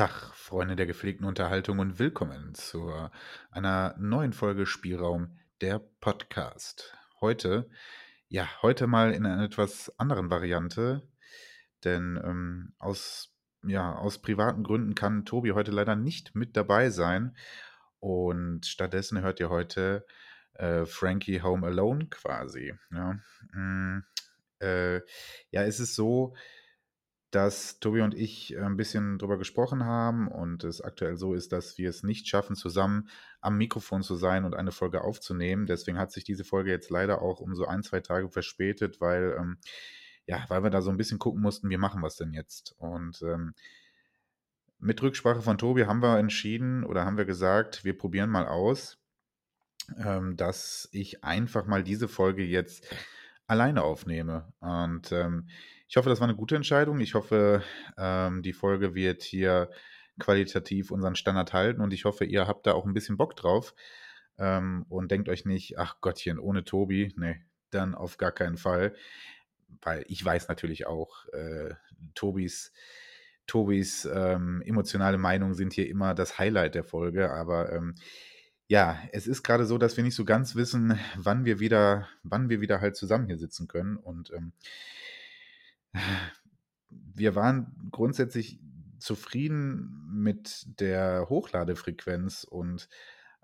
[0.00, 2.90] Tag, Freunde der gepflegten Unterhaltung und willkommen zu
[3.50, 6.96] einer neuen Folge Spielraum der Podcast.
[7.20, 7.68] Heute,
[8.26, 11.06] ja, heute mal in einer etwas anderen Variante,
[11.84, 17.36] denn ähm, aus, ja, aus privaten Gründen kann Tobi heute leider nicht mit dabei sein
[17.98, 20.06] und stattdessen hört ihr heute
[20.54, 22.72] äh, Frankie Home Alone quasi.
[22.90, 23.18] Ja,
[23.52, 24.02] mm,
[24.62, 24.96] äh,
[25.50, 26.34] ja es ist so,
[27.30, 31.52] dass Tobi und ich äh, ein bisschen drüber gesprochen haben und es aktuell so ist,
[31.52, 33.08] dass wir es nicht schaffen, zusammen
[33.40, 35.66] am Mikrofon zu sein und eine Folge aufzunehmen.
[35.66, 39.36] Deswegen hat sich diese Folge jetzt leider auch um so ein, zwei Tage verspätet, weil,
[39.38, 39.58] ähm,
[40.26, 42.74] ja, weil wir da so ein bisschen gucken mussten, wie machen wir es denn jetzt?
[42.78, 43.54] Und ähm,
[44.78, 48.98] mit Rücksprache von Tobi haben wir entschieden oder haben wir gesagt, wir probieren mal aus,
[49.98, 52.86] ähm, dass ich einfach mal diese Folge jetzt
[53.46, 54.52] alleine aufnehme.
[54.60, 55.48] Und ähm,
[55.90, 57.00] ich hoffe, das war eine gute Entscheidung.
[57.00, 57.64] Ich hoffe,
[57.98, 59.70] ähm, die Folge wird hier
[60.20, 63.74] qualitativ unseren Standard halten und ich hoffe, ihr habt da auch ein bisschen Bock drauf
[64.38, 68.94] ähm, und denkt euch nicht, ach Gottchen, ohne Tobi, nee, dann auf gar keinen Fall.
[69.82, 71.74] Weil ich weiß natürlich auch, äh,
[72.14, 72.72] Tobis,
[73.48, 77.96] Tobis ähm, emotionale Meinungen sind hier immer das Highlight der Folge, aber ähm,
[78.68, 82.48] ja, es ist gerade so, dass wir nicht so ganz wissen, wann wir wieder, wann
[82.48, 83.96] wir wieder halt zusammen hier sitzen können.
[83.96, 84.52] Und ähm,
[86.88, 88.60] wir waren grundsätzlich
[88.98, 92.88] zufrieden mit der Hochladefrequenz und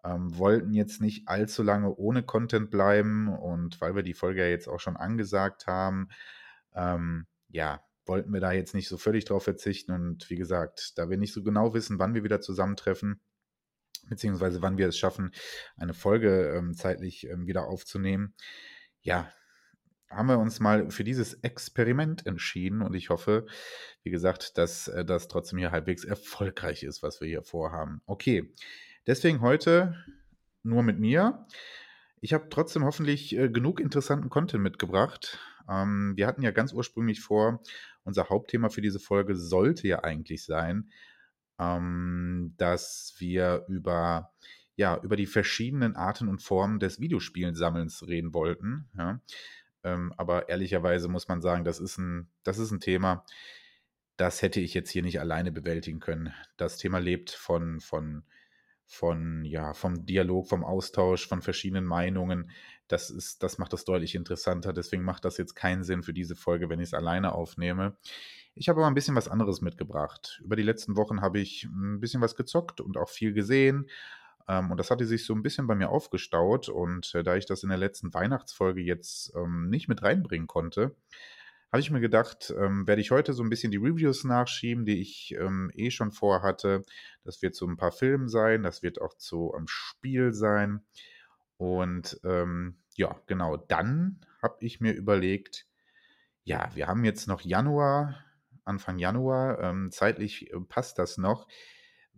[0.04, 3.28] ähm, wollten jetzt nicht allzu lange ohne Content bleiben.
[3.28, 6.08] Und weil wir die Folge ja jetzt auch schon angesagt haben,
[6.74, 9.92] ähm, ja, wollten wir da jetzt nicht so völlig drauf verzichten.
[9.92, 13.20] Und wie gesagt, da wir nicht so genau wissen, wann wir wieder zusammentreffen,
[14.08, 15.32] beziehungsweise wann wir es schaffen,
[15.76, 18.34] eine Folge ähm, zeitlich ähm, wieder aufzunehmen.
[19.00, 19.32] Ja,
[20.10, 23.46] haben wir uns mal für dieses Experiment entschieden und ich hoffe,
[24.02, 28.00] wie gesagt, dass äh, das trotzdem hier halbwegs erfolgreich ist, was wir hier vorhaben.
[28.06, 28.52] Okay,
[29.06, 29.96] deswegen heute
[30.62, 31.46] nur mit mir.
[32.20, 35.38] Ich habe trotzdem hoffentlich äh, genug interessanten Content mitgebracht.
[35.68, 37.60] Ähm, wir hatten ja ganz ursprünglich vor,
[38.04, 40.90] unser Hauptthema für diese Folge sollte ja eigentlich sein,
[41.58, 44.32] ähm, dass wir über,
[44.76, 48.88] ja, über die verschiedenen Arten und Formen des Videospielensammelns reden wollten.
[48.96, 49.20] Ja.
[49.86, 53.24] Ähm, aber ehrlicherweise muss man sagen, das ist, ein, das ist ein Thema,
[54.16, 56.34] das hätte ich jetzt hier nicht alleine bewältigen können.
[56.56, 58.24] Das Thema lebt von, von,
[58.84, 62.50] von, ja, vom Dialog, vom Austausch, von verschiedenen Meinungen.
[62.88, 64.72] Das ist, das macht das deutlich interessanter.
[64.72, 67.96] Deswegen macht das jetzt keinen Sinn für diese Folge, wenn ich es alleine aufnehme.
[68.54, 70.40] Ich habe aber ein bisschen was anderes mitgebracht.
[70.42, 73.88] Über die letzten Wochen habe ich ein bisschen was gezockt und auch viel gesehen.
[74.48, 76.68] Ähm, und das hatte sich so ein bisschen bei mir aufgestaut.
[76.68, 80.96] Und äh, da ich das in der letzten Weihnachtsfolge jetzt ähm, nicht mit reinbringen konnte,
[81.72, 85.00] habe ich mir gedacht, ähm, werde ich heute so ein bisschen die Reviews nachschieben, die
[85.00, 86.82] ich ähm, eh schon vorhatte.
[87.24, 90.80] Das wird zu ein paar Filmen sein, das wird auch zu einem Spiel sein.
[91.58, 95.66] Und ähm, ja, genau, dann habe ich mir überlegt,
[96.44, 98.24] ja, wir haben jetzt noch Januar,
[98.64, 99.60] Anfang Januar.
[99.60, 101.48] Ähm, zeitlich äh, passt das noch.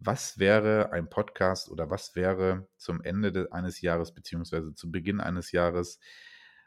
[0.00, 5.20] Was wäre ein Podcast oder was wäre zum Ende de, eines Jahres beziehungsweise zu Beginn
[5.20, 5.98] eines Jahres,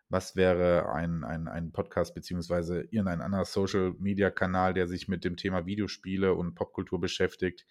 [0.09, 5.65] was wäre ein, ein, ein Podcast beziehungsweise irgendein anderer Social-Media-Kanal, der sich mit dem Thema
[5.65, 7.65] Videospiele und Popkultur beschäftigt?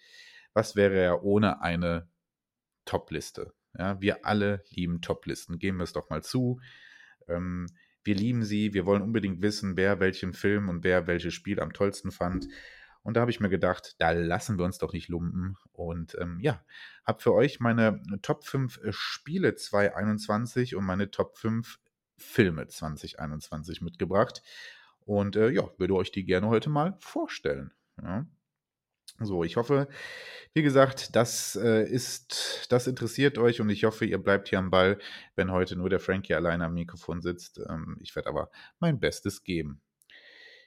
[0.53, 2.09] Was wäre er ohne eine
[2.85, 3.53] Top-Liste?
[3.77, 5.59] Ja, wir alle lieben Top-Listen.
[5.59, 6.59] Geben wir es doch mal zu.
[7.27, 7.67] Ähm,
[8.03, 11.73] wir lieben sie, wir wollen unbedingt wissen, wer welchen Film und wer welches Spiel am
[11.73, 12.47] tollsten fand.
[13.03, 15.57] Und da habe ich mir gedacht, da lassen wir uns doch nicht lumpen.
[15.71, 16.63] Und ähm, ja,
[17.05, 21.79] habe für euch meine Top 5 äh, Spiele 2021 und meine Top 5
[22.17, 24.43] Filme 2021 mitgebracht.
[24.99, 27.71] Und äh, ja, würde euch die gerne heute mal vorstellen.
[28.01, 28.25] Ja.
[29.19, 29.87] So, ich hoffe,
[30.53, 34.71] wie gesagt, das äh, ist, das interessiert euch und ich hoffe, ihr bleibt hier am
[34.71, 34.97] Ball,
[35.35, 37.59] wenn heute nur der Frankie alleine am Mikrofon sitzt.
[37.69, 39.81] Ähm, ich werde aber mein Bestes geben.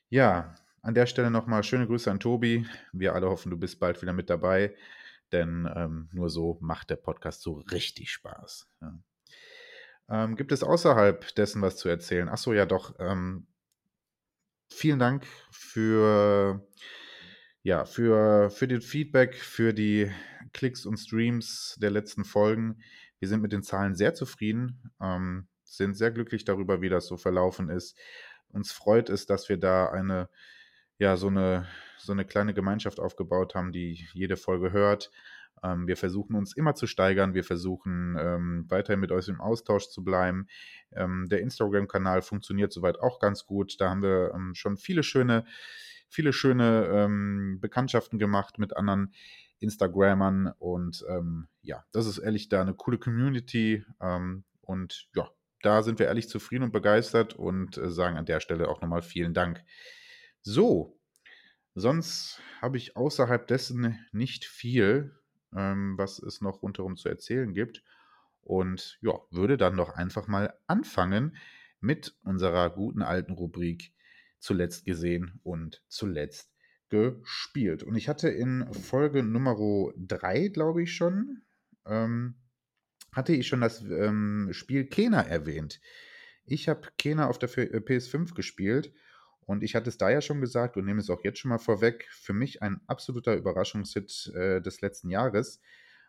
[0.09, 2.67] Ja, an der Stelle nochmal schöne Grüße an Tobi.
[2.93, 4.75] Wir alle hoffen, du bist bald wieder mit dabei,
[5.33, 8.69] denn ähm, nur so macht der Podcast so richtig Spaß.
[8.83, 8.99] Ja.
[10.11, 12.29] Ähm, gibt es außerhalb dessen was zu erzählen?
[12.29, 12.95] Achso, ja doch.
[12.99, 13.47] Ähm,
[14.71, 16.63] vielen Dank für
[17.63, 20.13] ja, für, für den Feedback, für die
[20.53, 22.83] Klicks und Streams der letzten Folgen.
[23.21, 27.17] Wir sind mit den Zahlen sehr zufrieden, ähm, sind sehr glücklich darüber, wie das so
[27.17, 27.97] verlaufen ist.
[28.49, 30.29] Uns freut es, dass wir da eine,
[30.99, 31.67] ja, so eine,
[31.99, 35.11] so eine kleine Gemeinschaft aufgebaut haben, die jede Folge hört.
[35.63, 37.35] Ähm, wir versuchen uns immer zu steigern.
[37.35, 40.47] Wir versuchen ähm, weiterhin mit euch im Austausch zu bleiben.
[40.93, 43.81] Ähm, der Instagram-Kanal funktioniert soweit auch ganz gut.
[43.81, 45.45] Da haben wir ähm, schon viele schöne
[46.07, 49.13] viele schöne ähm, Bekanntschaften gemacht mit anderen
[49.59, 53.85] Instagrammern und ähm, ja, das ist ehrlich da eine coole Community
[54.61, 55.29] und ja,
[55.63, 59.03] da sind wir ehrlich zufrieden und begeistert und äh, sagen an der Stelle auch nochmal
[59.03, 59.65] vielen Dank.
[60.47, 61.01] So,
[61.75, 65.17] sonst habe ich außerhalb dessen nicht viel,
[65.57, 67.83] ähm, was es noch rundherum zu erzählen gibt.
[68.43, 71.39] Und ja, würde dann doch einfach mal anfangen
[71.81, 73.95] mit unserer guten alten Rubrik
[74.39, 76.53] zuletzt gesehen und zuletzt
[76.91, 77.83] gespielt.
[77.83, 79.57] Und ich hatte in Folge Nummer
[79.97, 81.41] 3, glaube ich schon,
[81.87, 82.35] ähm,
[83.13, 85.81] hatte ich schon das ähm, Spiel Kena erwähnt.
[86.45, 88.93] Ich habe Kena auf der PS5 äh, gespielt
[89.47, 91.59] und ich hatte es da ja schon gesagt und nehme es auch jetzt schon mal
[91.59, 92.09] vorweg.
[92.11, 95.61] Für mich ein absoluter Überraschungshit äh, des letzten Jahres.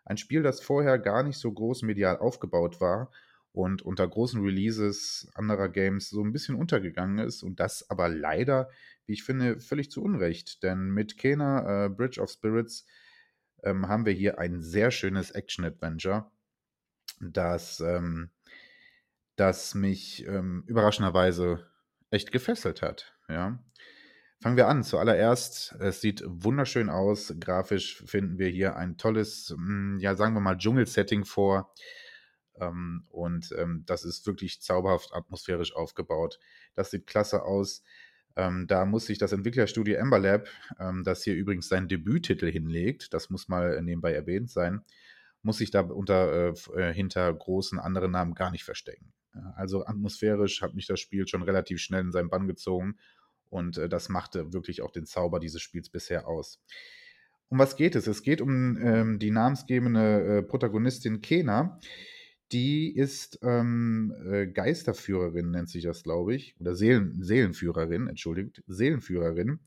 [0.05, 3.11] Ein Spiel, das vorher gar nicht so groß medial aufgebaut war
[3.51, 8.69] und unter großen Releases anderer Games so ein bisschen untergegangen ist und das aber leider,
[9.05, 10.61] wie ich finde, völlig zu Unrecht.
[10.61, 12.85] Denn mit Kena äh, Bridge of Spirits
[13.63, 16.29] ähm, haben wir hier ein sehr schönes Action-Adventure,
[17.21, 18.29] das, ähm,
[19.35, 21.65] das mich ähm, überraschenderweise
[22.15, 23.13] echt gefesselt hat.
[23.29, 23.59] Ja.
[24.41, 24.83] Fangen wir an.
[24.83, 27.33] Zuallererst, es sieht wunderschön aus.
[27.39, 31.73] Grafisch finden wir hier ein tolles, hm, ja, sagen wir mal, Dschungelsetting vor.
[32.59, 36.39] Ähm, und ähm, das ist wirklich zauberhaft atmosphärisch aufgebaut.
[36.73, 37.83] Das sieht klasse aus.
[38.35, 40.49] Ähm, da muss sich das Entwicklerstudio Ember Lab,
[41.03, 44.81] das hier übrigens seinen Debüttitel hinlegt, das muss mal nebenbei erwähnt sein,
[45.41, 49.13] muss sich da unter, äh, äh hinter großen anderen Namen gar nicht verstecken.
[49.55, 52.97] Also atmosphärisch hat mich das Spiel schon relativ schnell in seinen Bann gezogen
[53.49, 56.61] und äh, das machte wirklich auch den Zauber dieses Spiels bisher aus.
[57.49, 58.07] Um was geht es?
[58.07, 61.79] Es geht um ähm, die namensgebende äh, Protagonistin Kena.
[62.51, 66.55] Die ist ähm, äh, Geisterführerin, nennt sich das, glaube ich.
[66.59, 69.59] Oder Seelen, Seelenführerin, entschuldigt, Seelenführerin.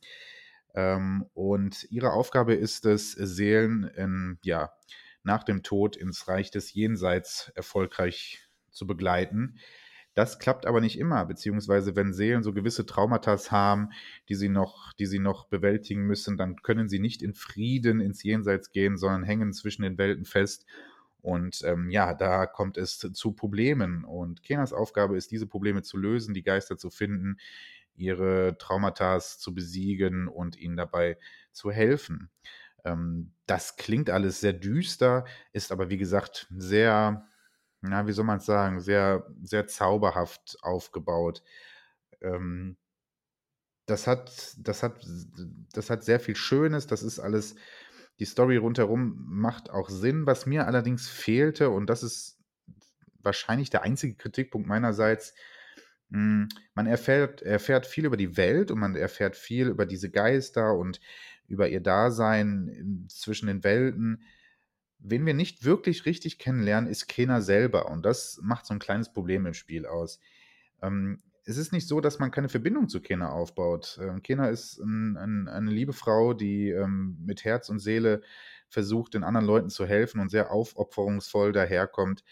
[0.75, 4.73] Ähm, und ihre Aufgabe ist es, Seelen in, ja,
[5.23, 8.48] nach dem Tod ins Reich des Jenseits erfolgreich
[8.79, 9.59] zu begleiten.
[10.15, 13.91] Das klappt aber nicht immer, beziehungsweise wenn Seelen so gewisse Traumata haben,
[14.29, 18.25] die sie noch, die sie noch bewältigen müssen, dann können sie nicht in Frieden ins
[18.25, 20.67] Jenseits gehen, sondern hängen zwischen den Welten fest.
[21.21, 24.05] Und ähm, ja, da kommt es zu Problemen.
[24.05, 27.37] Und Kenas Aufgabe ist, diese Probleme zu lösen, die Geister zu finden,
[27.95, 31.19] ihre Traumata zu besiegen und ihnen dabei
[31.53, 32.31] zu helfen.
[32.85, 37.28] Ähm, das klingt alles sehr düster, ist aber wie gesagt sehr
[37.81, 41.43] na, wie soll man es sagen, sehr, sehr zauberhaft aufgebaut.
[42.21, 42.77] Ähm,
[43.87, 45.07] das hat, das hat,
[45.73, 46.87] das hat sehr viel Schönes.
[46.87, 47.55] Das ist alles,
[48.19, 50.27] die Story rundherum macht auch Sinn.
[50.27, 52.39] Was mir allerdings fehlte, und das ist
[53.21, 55.35] wahrscheinlich der einzige Kritikpunkt meinerseits,
[56.11, 60.75] hm, man erfährt, erfährt viel über die Welt und man erfährt viel über diese Geister
[60.75, 61.01] und
[61.47, 64.23] über ihr Dasein zwischen den Welten.
[64.99, 67.91] Wen wir nicht wirklich richtig kennenlernen, ist Kena selber.
[67.91, 70.21] Und das macht so ein kleines Problem im Spiel aus.
[70.83, 73.99] Ähm, es ist nicht so, dass man keine Verbindung zu Kena aufbaut.
[74.03, 78.23] Ähm, Kena ist ein, ein, eine liebe Frau, die ähm, mit Herz und Seele
[78.69, 82.23] versucht, den anderen Leuten zu helfen und sehr aufopferungsvoll daherkommt.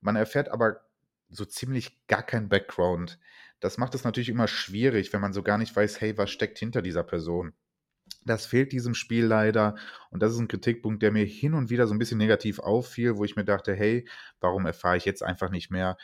[0.00, 0.80] Man erfährt aber
[1.28, 3.18] so ziemlich gar kein Background.
[3.60, 6.58] Das macht es natürlich immer schwierig, wenn man so gar nicht weiß, hey, was steckt
[6.58, 7.52] hinter dieser Person.
[8.26, 9.76] Das fehlt diesem Spiel leider.
[10.10, 13.16] Und das ist ein Kritikpunkt, der mir hin und wieder so ein bisschen negativ auffiel,
[13.16, 14.06] wo ich mir dachte, hey,
[14.40, 15.96] warum erfahre ich jetzt einfach nicht mehr,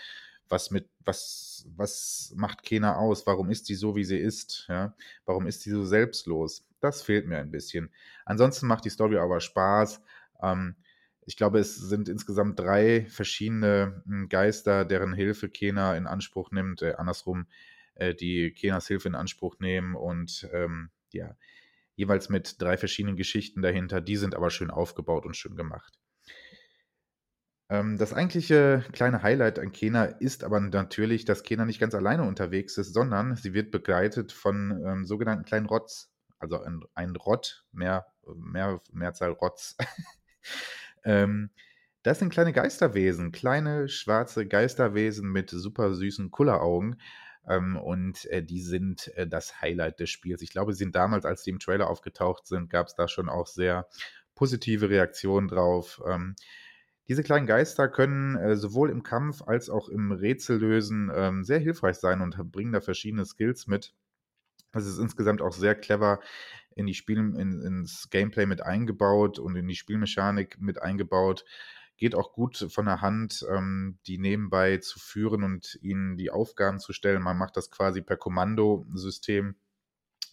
[0.48, 3.26] was mit, was, was macht Kena aus?
[3.26, 4.66] Warum ist sie so, wie sie ist?
[4.68, 4.94] Ja?
[5.24, 6.64] Warum ist sie so selbstlos?
[6.80, 7.90] Das fehlt mir ein bisschen.
[8.24, 10.02] Ansonsten macht die Story aber Spaß.
[10.42, 10.76] Ähm,
[11.24, 16.82] ich glaube, es sind insgesamt drei verschiedene hm, Geister, deren Hilfe Kena in Anspruch nimmt,
[16.82, 17.46] äh, andersrum,
[17.94, 21.36] äh, die Kenas Hilfe in Anspruch nehmen und ähm, ja,
[21.94, 24.00] jeweils mit drei verschiedenen Geschichten dahinter.
[24.00, 25.98] Die sind aber schön aufgebaut und schön gemacht.
[27.72, 32.24] Ähm, das eigentliche kleine Highlight an Kena ist aber natürlich, dass Kena nicht ganz alleine
[32.24, 36.10] unterwegs ist, sondern sie wird begleitet von ähm, sogenannten kleinen Rotz.
[36.38, 38.06] Also ein, ein Rott, mehr,
[38.36, 39.76] mehr, Mehrzahl Rotz.
[41.04, 41.50] ähm,
[42.02, 47.00] das sind kleine Geisterwesen, kleine schwarze Geisterwesen mit super süßen Kulleraugen.
[47.48, 50.42] Ähm, und äh, die sind äh, das Highlight des Spiels.
[50.42, 53.28] Ich glaube, sie sind damals, als die im Trailer aufgetaucht sind, gab es da schon
[53.28, 53.88] auch sehr
[54.34, 56.00] positive Reaktionen drauf.
[56.06, 56.36] Ähm,
[57.08, 61.96] diese kleinen Geister können äh, sowohl im Kampf als auch im Rätsellösen ähm, sehr hilfreich
[61.96, 63.92] sein und bringen da verschiedene Skills mit.
[64.72, 66.20] Es ist insgesamt auch sehr clever
[66.74, 71.44] in die Spiel, in, ins Gameplay mit eingebaut und in die Spielmechanik mit eingebaut
[71.96, 76.78] geht auch gut von der Hand, ähm, die nebenbei zu führen und ihnen die Aufgaben
[76.80, 77.22] zu stellen.
[77.22, 79.54] Man macht das quasi per Kommandosystem.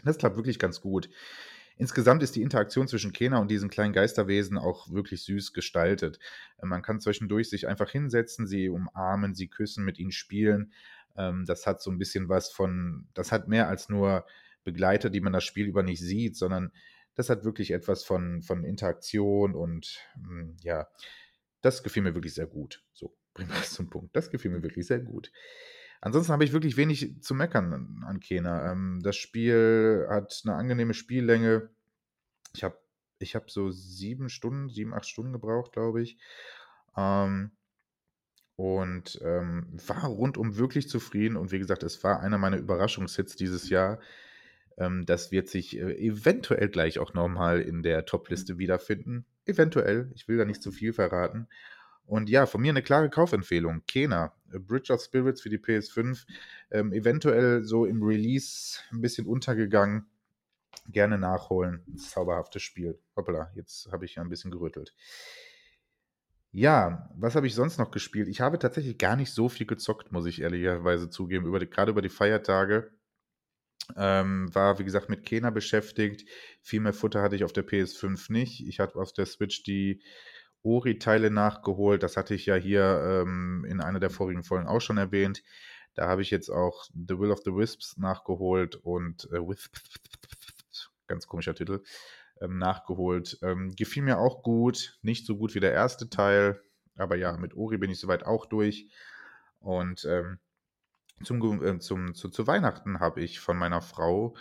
[0.04, 1.10] Das klappt wirklich ganz gut.
[1.80, 6.20] Insgesamt ist die Interaktion zwischen Kena und diesen kleinen Geisterwesen auch wirklich süß gestaltet.
[6.58, 10.74] Äh, man kann zwischendurch sich einfach hinsetzen, sie umarmen, sie küssen, mit ihnen spielen.
[11.16, 14.26] Ähm, das hat so ein bisschen was von, das hat mehr als nur
[14.66, 16.72] Begleiter, die man das Spiel über nicht sieht, sondern
[17.16, 20.88] das hat wirklich etwas von, von Interaktion und hm, ja,
[21.62, 22.84] das gefiel mir wirklich sehr gut.
[22.94, 24.16] So, bringen wir es zum Punkt.
[24.16, 25.32] Das gefiel mir wirklich sehr gut.
[26.02, 28.72] Ansonsten habe ich wirklich wenig zu meckern an Kena.
[28.72, 31.70] Ähm, das Spiel hat eine angenehme Spiellänge.
[32.54, 32.78] Ich habe
[33.20, 36.18] ich hab so sieben Stunden, sieben, acht Stunden gebraucht, glaube ich.
[36.96, 37.52] Ähm,
[38.56, 41.38] und ähm, war rundum wirklich zufrieden.
[41.38, 44.00] Und wie gesagt, es war einer meiner Überraschungshits dieses Jahr.
[44.80, 49.26] Ähm, das wird sich äh, eventuell gleich auch nochmal in der Top-Liste wiederfinden.
[49.46, 50.10] Eventuell.
[50.16, 51.48] Ich will da nicht zu viel verraten.
[52.06, 53.84] Und ja, von mir eine klare Kaufempfehlung.
[53.86, 56.26] Kena, Bridge of Spirits für die PS5.
[56.72, 60.08] Ähm, eventuell so im Release ein bisschen untergegangen.
[60.88, 61.84] Gerne nachholen.
[61.98, 62.98] Zauberhaftes Spiel.
[63.16, 64.96] Hoppala, jetzt habe ich ja ein bisschen gerüttelt.
[66.52, 68.28] Ja, was habe ich sonst noch gespielt?
[68.28, 71.46] Ich habe tatsächlich gar nicht so viel gezockt, muss ich ehrlicherweise zugeben.
[71.46, 72.92] Über die, gerade über die Feiertage
[73.96, 76.30] ähm, war, wie gesagt, mit Kena beschäftigt.
[76.62, 78.68] Viel mehr Futter hatte ich auf der PS5 nicht.
[78.68, 80.02] Ich hatte auf der Switch die
[80.64, 82.04] Ori-Teile nachgeholt.
[82.04, 85.44] Das hatte ich ja hier ähm, in einer der vorigen Folgen auch schon erwähnt.
[85.96, 89.76] Da habe ich jetzt auch The Will of the Wisps nachgeholt und äh, Wisp,
[91.08, 91.82] ganz komischer Titel,
[92.42, 93.40] ähm, nachgeholt.
[93.42, 96.62] Ähm, gefiel mir auch gut, nicht so gut wie der erste Teil,
[96.96, 98.90] aber ja, mit Ori bin ich soweit auch durch.
[99.60, 100.40] Und ähm,
[101.24, 104.36] zum, äh, zum, zu, zu Weihnachten habe ich von meiner Frau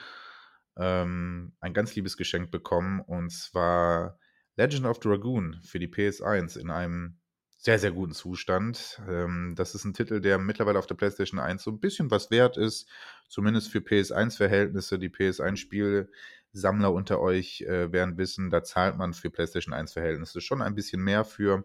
[0.77, 4.19] ähm, ein ganz liebes Geschenk bekommen und zwar
[4.57, 7.19] Legend of Dragoon für die PS1 in einem
[7.59, 9.01] sehr, sehr guten Zustand.
[9.09, 12.31] Ähm, das ist ein Titel, der mittlerweile auf der PlayStation 1 so ein bisschen was
[12.31, 12.89] wert ist,
[13.29, 14.99] zumindest für PS1-Verhältnisse.
[14.99, 20.77] Die PS1-Spielsammler unter euch äh, werden wissen, da zahlt man für PlayStation 1-Verhältnisse schon ein
[20.77, 21.65] bisschen mehr für.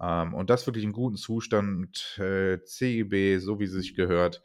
[0.00, 4.42] Ähm, und das wirklich in gutem Zustand, äh, CIB, so wie es sich gehört,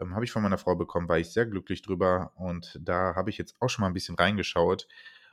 [0.00, 2.32] ähm, habe ich von meiner Frau bekommen, war ich sehr glücklich drüber.
[2.36, 4.88] Und da habe ich jetzt auch schon mal ein bisschen reingeschaut,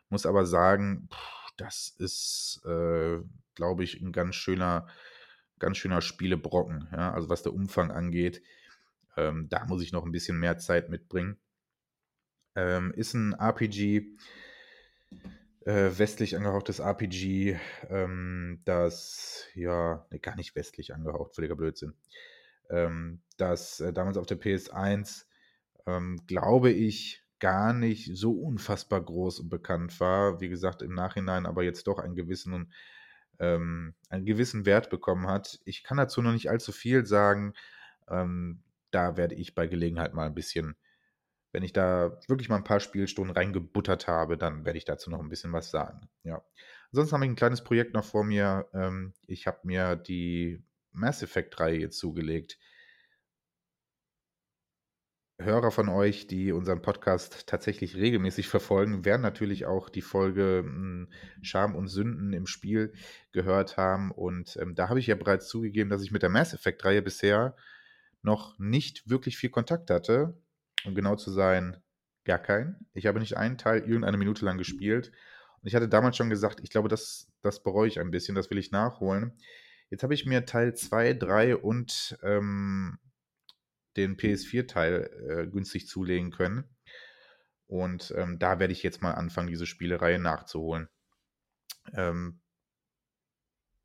[0.10, 3.20] muss aber sagen, pff, das ist, äh,
[3.56, 4.88] glaube ich, ein ganz schöner,
[5.60, 6.88] ganz schöner Spielebrocken.
[6.92, 7.14] Ja?
[7.14, 8.42] Also was der Umfang angeht,
[9.18, 11.38] ähm, da muss ich noch ein bisschen mehr Zeit mitbringen.
[12.56, 14.18] Ähm, ist ein RPG,
[15.68, 17.60] äh, westlich angehauchtes RPG,
[17.90, 21.94] ähm, das, ja, nee, gar nicht westlich angehaucht, völliger Blödsinn.
[22.70, 25.26] Ähm, das äh, damals auf der PS1,
[25.86, 30.40] ähm, glaube ich, gar nicht so unfassbar groß und bekannt war.
[30.40, 32.72] Wie gesagt, im Nachhinein aber jetzt doch einen gewissen,
[33.40, 35.60] ähm, einen gewissen Wert bekommen hat.
[35.66, 37.54] Ich kann dazu noch nicht allzu viel sagen.
[38.10, 40.78] Ähm, da werde ich bei Gelegenheit mal ein bisschen
[41.58, 45.20] wenn ich da wirklich mal ein paar Spielstunden reingebuttert habe, dann werde ich dazu noch
[45.20, 46.08] ein bisschen was sagen.
[46.22, 46.44] Ja.
[46.92, 48.68] Ansonsten habe ich ein kleines Projekt noch vor mir.
[48.76, 52.60] Ähm, ich habe mir die Mass Effect-Reihe jetzt zugelegt.
[55.40, 61.10] Hörer von euch, die unseren Podcast tatsächlich regelmäßig verfolgen, werden natürlich auch die Folge hm,
[61.42, 62.94] Scham und Sünden im Spiel
[63.32, 64.12] gehört haben.
[64.12, 67.56] Und ähm, da habe ich ja bereits zugegeben, dass ich mit der Mass Effect-Reihe bisher
[68.22, 70.38] noch nicht wirklich viel Kontakt hatte
[70.88, 71.77] um genau zu sein,
[72.24, 72.88] gar keinen.
[72.94, 75.12] Ich habe nicht einen Teil irgendeine Minute lang gespielt.
[75.62, 78.50] Und ich hatte damals schon gesagt, ich glaube, das, das bereue ich ein bisschen, das
[78.50, 79.38] will ich nachholen.
[79.89, 83.00] Jetzt habe ich mir Teil 2, 3 und ähm,
[83.96, 86.65] den PS4-Teil äh, günstig zulegen können.
[87.67, 90.88] Und ähm, da werde ich jetzt mal anfangen, diese Spielereihe nachzuholen.
[91.94, 92.41] Ähm,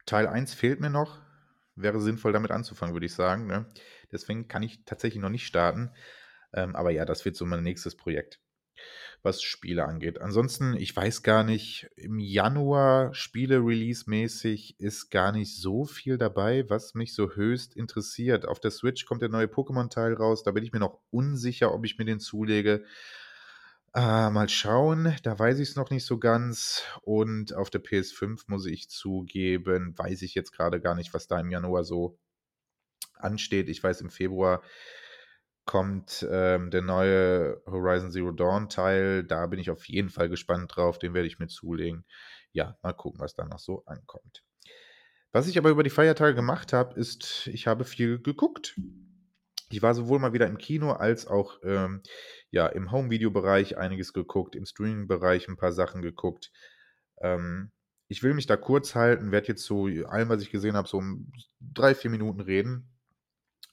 [0.06, 1.20] Teil 1 fehlt mir noch.
[1.74, 3.46] Wäre sinnvoll, damit anzufangen, würde ich sagen.
[3.46, 3.66] Ne?
[4.10, 5.90] Deswegen kann ich tatsächlich noch nicht starten.
[6.52, 8.40] Ähm, aber ja, das wird so mein nächstes Projekt,
[9.22, 10.20] was Spiele angeht.
[10.20, 16.94] Ansonsten, ich weiß gar nicht, im Januar Spiele-Release-mäßig ist gar nicht so viel dabei, was
[16.94, 18.46] mich so höchst interessiert.
[18.46, 20.42] Auf der Switch kommt der neue Pokémon-Teil raus.
[20.42, 22.84] Da bin ich mir noch unsicher, ob ich mir den zulege.
[23.94, 26.82] Äh, mal schauen, da weiß ich es noch nicht so ganz.
[27.02, 31.38] Und auf der PS5 muss ich zugeben, weiß ich jetzt gerade gar nicht, was da
[31.38, 32.18] im Januar so
[33.14, 33.68] ansteht.
[33.68, 34.62] Ich weiß, im Februar
[35.72, 39.24] kommt ähm, der neue Horizon Zero Dawn Teil.
[39.24, 40.98] Da bin ich auf jeden Fall gespannt drauf.
[40.98, 42.04] Den werde ich mir zulegen.
[42.52, 44.44] Ja, mal gucken, was da noch so ankommt.
[45.32, 48.78] Was ich aber über die Feiertage gemacht habe, ist, ich habe viel geguckt.
[49.70, 52.02] Ich war sowohl mal wieder im Kino als auch ähm,
[52.50, 56.52] ja, im Home-Video-Bereich einiges geguckt, im Streaming-Bereich ein paar Sachen geguckt.
[57.22, 57.72] Ähm,
[58.08, 60.98] ich will mich da kurz halten, werde jetzt so allem, was ich gesehen habe, so
[60.98, 62.91] um drei, vier Minuten reden.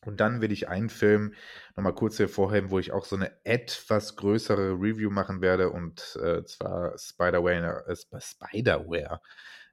[0.06, 1.34] Und dann will ich einen Film
[1.76, 6.18] noch mal kurz hervorheben, wo ich auch so eine etwas größere Review machen werde und,
[6.24, 9.22] äh, zwar Spider-Ware äh, Sp Spider-Ware.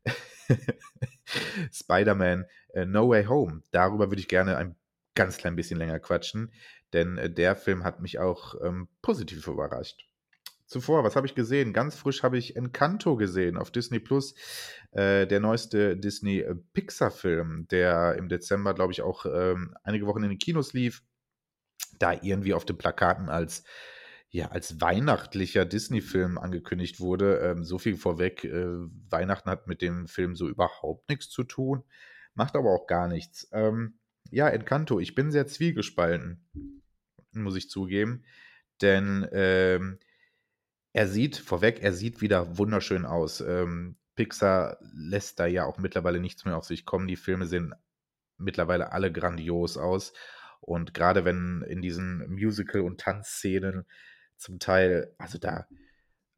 [1.72, 3.62] Spider-Man, äh, No Way Home.
[3.70, 4.76] Darüber würde ich gerne ein
[5.14, 6.52] ganz klein bisschen länger quatschen,
[6.92, 10.06] denn, äh, der Film hat mich auch, ähm, positiv überrascht.
[10.66, 11.72] Zuvor, was habe ich gesehen?
[11.72, 14.34] Ganz frisch habe ich Encanto gesehen auf Disney Plus,
[14.90, 16.56] äh, der neueste Disney äh,
[17.70, 21.04] der im Dezember, glaube ich, auch ähm, einige Wochen in den Kinos lief,
[22.00, 23.64] da irgendwie auf den Plakaten als
[24.30, 27.38] ja, als weihnachtlicher Disney-Film angekündigt wurde.
[27.38, 28.66] Ähm, so viel vorweg, äh,
[29.08, 31.84] Weihnachten hat mit dem Film so überhaupt nichts zu tun,
[32.34, 33.48] macht aber auch gar nichts.
[33.52, 33.98] Ähm,
[34.30, 36.44] ja, Encanto, ich bin sehr zwiegespalten,
[37.32, 38.24] muss ich zugeben,
[38.82, 39.98] denn ähm,
[40.96, 43.42] er sieht vorweg, er sieht wieder wunderschön aus.
[43.42, 47.06] Ähm, Pixar lässt da ja auch mittlerweile nichts mehr auf sich kommen.
[47.06, 47.74] Die Filme sehen
[48.38, 50.14] mittlerweile alle grandios aus.
[50.62, 53.84] Und gerade wenn in diesen Musical- und Tanzszenen
[54.38, 55.66] zum Teil, also da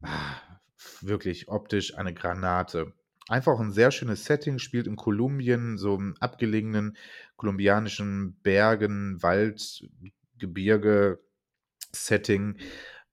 [0.01, 0.59] ah,
[0.99, 2.91] wirklich optisch eine Granate.
[3.29, 6.97] Einfach ein sehr schönes Setting, spielt in Kolumbien, so im abgelegenen
[7.37, 9.87] kolumbianischen Bergen, Wald,
[10.37, 11.21] Gebirge,
[11.93, 12.57] Setting.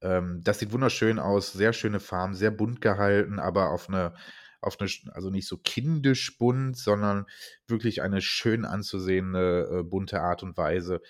[0.00, 4.14] Ähm, das sieht wunderschön aus, sehr schöne Farben, sehr bunt gehalten, aber auf eine,
[4.60, 7.26] auf eine, also nicht so kindisch bunt, sondern
[7.66, 11.00] wirklich eine schön anzusehende, äh, bunte Art und Weise.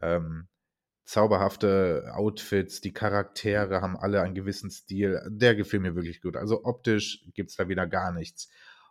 [0.00, 0.48] Ähm,
[1.04, 5.22] zauberhafte Outfits, die Charaktere haben alle einen gewissen Stil.
[5.26, 6.36] Der gefiel mir wirklich gut.
[6.36, 8.50] Also optisch gibt es da wieder gar nichts.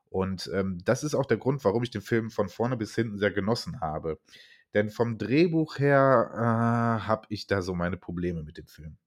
[0.09, 3.19] Und ähm, das ist auch der Grund, warum ich den Film von vorne bis hinten
[3.19, 4.19] sehr genossen habe.
[4.73, 8.97] Denn vom Drehbuch her äh, habe ich da so meine Probleme mit dem Film.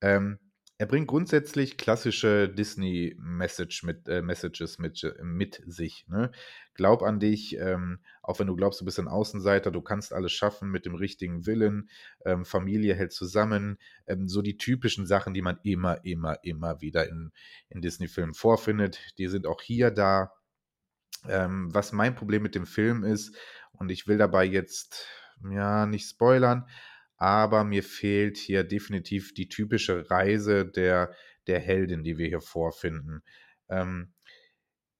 [0.00, 0.38] Ähm,
[0.80, 6.06] er bringt grundsätzlich klassische Disney-Message mit, äh, Messages mit, äh, mit sich.
[6.06, 6.30] Ne?
[6.74, 10.30] Glaub an dich, ähm, auch wenn du glaubst, du bist ein Außenseiter, du kannst alles
[10.30, 11.90] schaffen mit dem richtigen Willen,
[12.24, 17.08] ähm, Familie hält zusammen, ähm, so die typischen Sachen, die man immer, immer, immer wieder
[17.08, 17.32] in,
[17.70, 20.32] in Disney-Filmen vorfindet, die sind auch hier da.
[21.26, 23.36] Ähm, was mein Problem mit dem Film ist,
[23.72, 25.08] und ich will dabei jetzt
[25.50, 26.68] ja nicht spoilern,
[27.18, 31.12] aber mir fehlt hier definitiv die typische Reise der,
[31.48, 33.22] der Heldin, die wir hier vorfinden.
[33.68, 34.12] Ähm,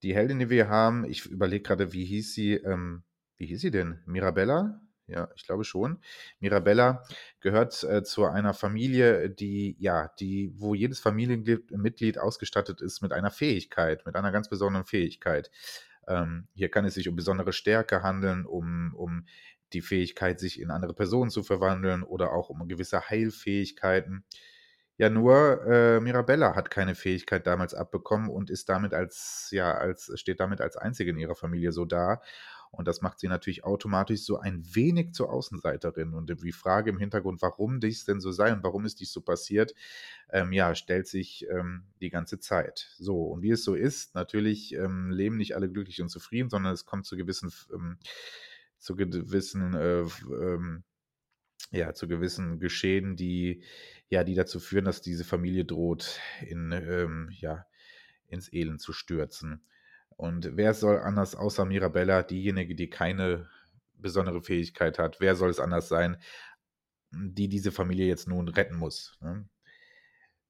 [0.02, 3.04] die Heldin, die wir haben, ich überlege gerade, wie hieß sie, ähm,
[3.36, 4.00] wie hieß sie denn?
[4.04, 4.80] Mirabella?
[5.06, 6.00] Ja, ich glaube schon.
[6.38, 7.02] Mirabella
[7.40, 13.30] gehört äh, zu einer Familie, die, ja, die, wo jedes Familienmitglied ausgestattet ist mit einer
[13.30, 15.50] Fähigkeit, mit einer ganz besonderen Fähigkeit.
[16.06, 19.24] Ähm, hier kann es sich um besondere Stärke handeln, um, um
[19.72, 24.24] die Fähigkeit, sich in andere Personen zu verwandeln oder auch um gewisse Heilfähigkeiten.
[24.96, 30.10] Ja, nur äh, Mirabella hat keine Fähigkeit damals abbekommen und ist damit als, ja, als,
[30.16, 32.20] steht damit als einzige in ihrer Familie so da.
[32.70, 36.14] Und das macht sie natürlich automatisch so ein wenig zur Außenseiterin.
[36.14, 39.20] Und die Frage im Hintergrund, warum dies denn so sei und warum ist dies so
[39.20, 39.74] passiert,
[40.30, 42.94] ähm, ja, stellt sich ähm, die ganze Zeit.
[42.98, 46.72] So, und wie es so ist, natürlich ähm, leben nicht alle glücklich und zufrieden, sondern
[46.72, 47.98] es kommt zu gewissen ähm,
[48.78, 50.84] zu gewissen, äh, ähm,
[51.70, 53.62] ja, zu gewissen Geschehen, die,
[54.08, 57.66] ja, die dazu führen, dass diese Familie droht, in, ähm, ja,
[58.26, 59.62] ins Elend zu stürzen.
[60.16, 63.48] Und wer soll anders außer Mirabella, diejenige, die keine
[63.94, 66.16] besondere Fähigkeit hat, wer soll es anders sein,
[67.10, 69.16] die diese Familie jetzt nun retten muss?
[69.20, 69.48] Ne?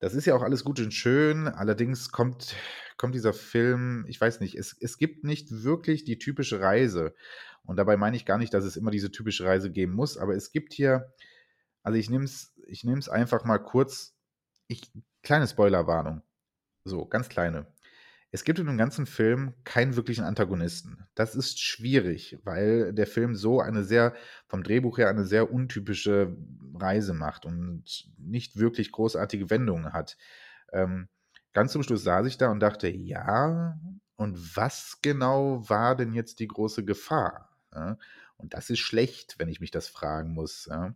[0.01, 2.55] Das ist ja auch alles gut und schön, allerdings kommt,
[2.97, 7.15] kommt dieser Film, ich weiß nicht, es, es gibt nicht wirklich die typische Reise.
[7.65, 10.35] Und dabei meine ich gar nicht, dass es immer diese typische Reise geben muss, aber
[10.35, 11.13] es gibt hier,
[11.83, 14.15] also ich nehme es ich nehm's einfach mal kurz,
[14.69, 16.23] ich, kleine Spoilerwarnung.
[16.85, 17.67] So, ganz kleine.
[18.31, 21.07] Es gibt in dem ganzen Film keinen wirklichen Antagonisten.
[21.15, 24.15] Das ist schwierig, weil der Film so eine sehr,
[24.47, 26.37] vom Drehbuch her eine sehr untypische
[26.75, 30.19] Reise macht und nicht wirklich großartige Wendungen hat.
[30.73, 31.09] Ähm,
[31.55, 33.79] ganz zum Schluss saß ich da und dachte, ja,
[34.17, 37.57] und was genau war denn jetzt die große Gefahr?
[37.75, 37.97] Ja?
[38.37, 40.67] Und das ist schlecht, wenn ich mich das fragen muss.
[40.67, 40.95] Ja?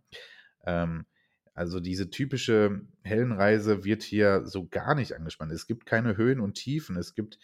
[0.65, 1.05] Ähm,
[1.53, 5.51] also diese typische Hellenreise wird hier so gar nicht angespannt.
[5.51, 6.95] Es gibt keine Höhen und Tiefen.
[6.97, 7.37] Es gibt,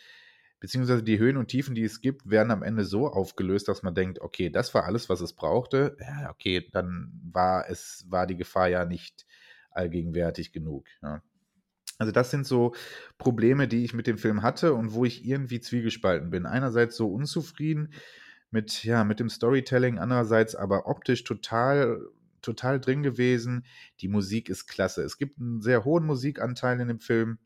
[0.60, 3.94] beziehungsweise die Höhen und Tiefen, die es gibt, werden am Ende so aufgelöst, dass man
[3.94, 5.96] denkt, okay, das war alles, was es brauchte.
[6.00, 9.28] Ja, okay, dann war es, war die Gefahr ja nicht
[9.72, 10.88] allgegenwärtig genug.
[11.04, 11.22] Ja.
[12.00, 12.74] Also das sind so
[13.18, 16.46] Probleme, die ich mit dem Film hatte und wo ich irgendwie zwiegespalten bin.
[16.48, 17.94] Einerseits so unzufrieden
[18.52, 22.00] mit, ja, mit dem Storytelling, andererseits aber optisch total
[22.42, 23.66] total drin gewesen.
[24.02, 25.04] Die Musik ist klasse.
[25.04, 27.40] Es gibt einen sehr hohen Musikanteil in dem Film.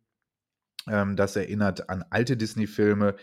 [0.87, 3.15] Ähm, das erinnert an alte Disney-Filme.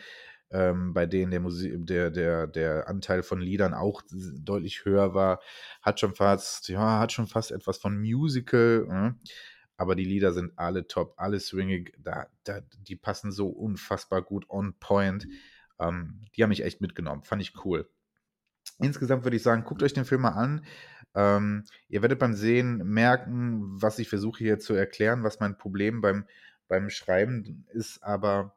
[0.50, 5.40] ähm, bei denen der, Musik, der, der, der Anteil von Liedern auch deutlich höher war.
[5.82, 9.30] Hat schon fast, ja, hat schon fast etwas von Musical, äh?
[9.76, 14.44] aber die Lieder sind alle top, alle swingig, da, da, die passen so unfassbar gut
[14.50, 15.26] on point.
[15.78, 17.88] Ähm, die haben mich echt mitgenommen, fand ich cool.
[18.78, 20.64] Insgesamt würde ich sagen, guckt euch den Film mal an.
[21.14, 26.00] Ähm, ihr werdet beim Sehen merken, was ich versuche hier zu erklären, was mein Problem
[26.00, 26.26] beim,
[26.68, 28.56] beim Schreiben ist, aber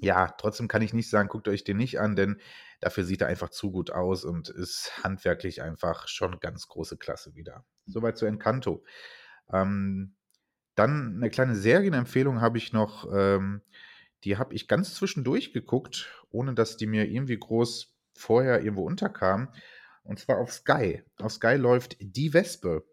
[0.00, 2.40] ja, trotzdem kann ich nicht sagen, guckt euch den nicht an, denn
[2.80, 7.34] dafür sieht er einfach zu gut aus und ist handwerklich einfach schon ganz große Klasse
[7.34, 7.64] wieder.
[7.86, 8.84] Soweit zu Encanto.
[9.52, 10.14] Ähm,
[10.74, 13.62] dann eine kleine Serienempfehlung habe ich noch, ähm,
[14.24, 19.52] die habe ich ganz zwischendurch geguckt, ohne dass die mir irgendwie groß vorher irgendwo unterkam.
[20.04, 21.02] Und zwar auf Sky.
[21.18, 22.84] Auf Sky läuft Die Wespe.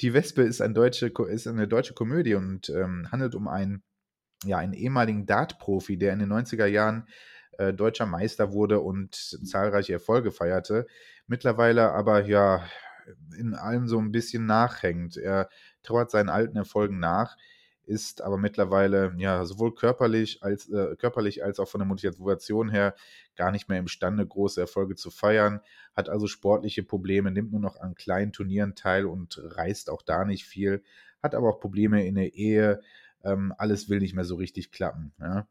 [0.00, 3.82] Die Wespe ist, ein deutsche, ist eine deutsche Komödie und ähm, handelt um einen
[4.44, 7.08] ja, einen ehemaligen Dart-Profi, der in den 90er Jahren
[7.58, 10.86] äh, deutscher Meister wurde und zahlreiche Erfolge feierte.
[11.26, 12.64] Mittlerweile aber ja
[13.36, 15.16] in allem so ein bisschen nachhängt.
[15.16, 15.48] Er
[15.82, 17.36] trauert seinen alten Erfolgen nach,
[17.88, 22.94] ist aber mittlerweile ja sowohl körperlich als, äh, körperlich als auch von der Motivation her
[23.34, 25.60] gar nicht mehr imstande, große Erfolge zu feiern,
[25.96, 30.24] hat also sportliche Probleme, nimmt nur noch an kleinen Turnieren teil und reist auch da
[30.24, 30.82] nicht viel,
[31.22, 32.82] hat aber auch Probleme in der Ehe,
[33.24, 35.12] ähm, alles will nicht mehr so richtig klappen.
[35.18, 35.48] Ja?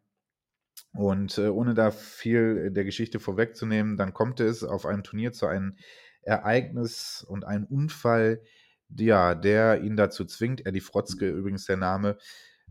[0.93, 5.47] Und äh, ohne da viel der Geschichte vorwegzunehmen, dann kommt es auf einem Turnier zu
[5.47, 5.75] einem
[6.21, 8.41] Ereignis und einem Unfall,
[8.89, 12.17] ja, der ihn dazu zwingt, Eddie Frotzke übrigens der Name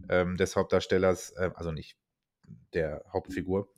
[0.09, 1.97] ähm, des Hauptdarstellers, äh, also nicht
[2.75, 3.73] der Hauptfigur,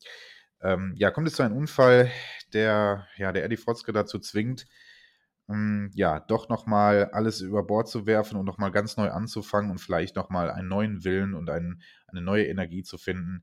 [0.61, 2.11] ähm, ja, kommt es zu einem Unfall,
[2.53, 4.67] der, ja, der Eddie Frotzke dazu zwingt,
[5.49, 9.79] hm, ja, doch nochmal alles über Bord zu werfen und nochmal ganz neu anzufangen und
[9.79, 13.43] vielleicht nochmal einen neuen Willen und ein, eine neue Energie zu finden,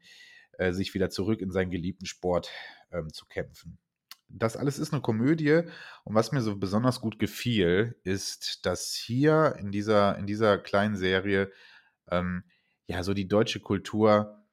[0.53, 2.51] äh, sich wieder zurück in seinen geliebten Sport
[2.91, 3.79] ähm, zu kämpfen.
[4.27, 5.61] Das alles ist eine Komödie
[6.03, 10.95] und was mir so besonders gut gefiel, ist, dass hier in dieser, in dieser kleinen
[10.95, 11.51] Serie
[12.09, 12.43] ähm,
[12.87, 14.43] ja so die deutsche Kultur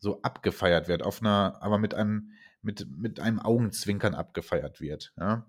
[0.00, 5.12] so abgefeiert wird, auf einer, aber mit einem, mit, mit einem Augenzwinkern abgefeiert wird.
[5.16, 5.46] Ja?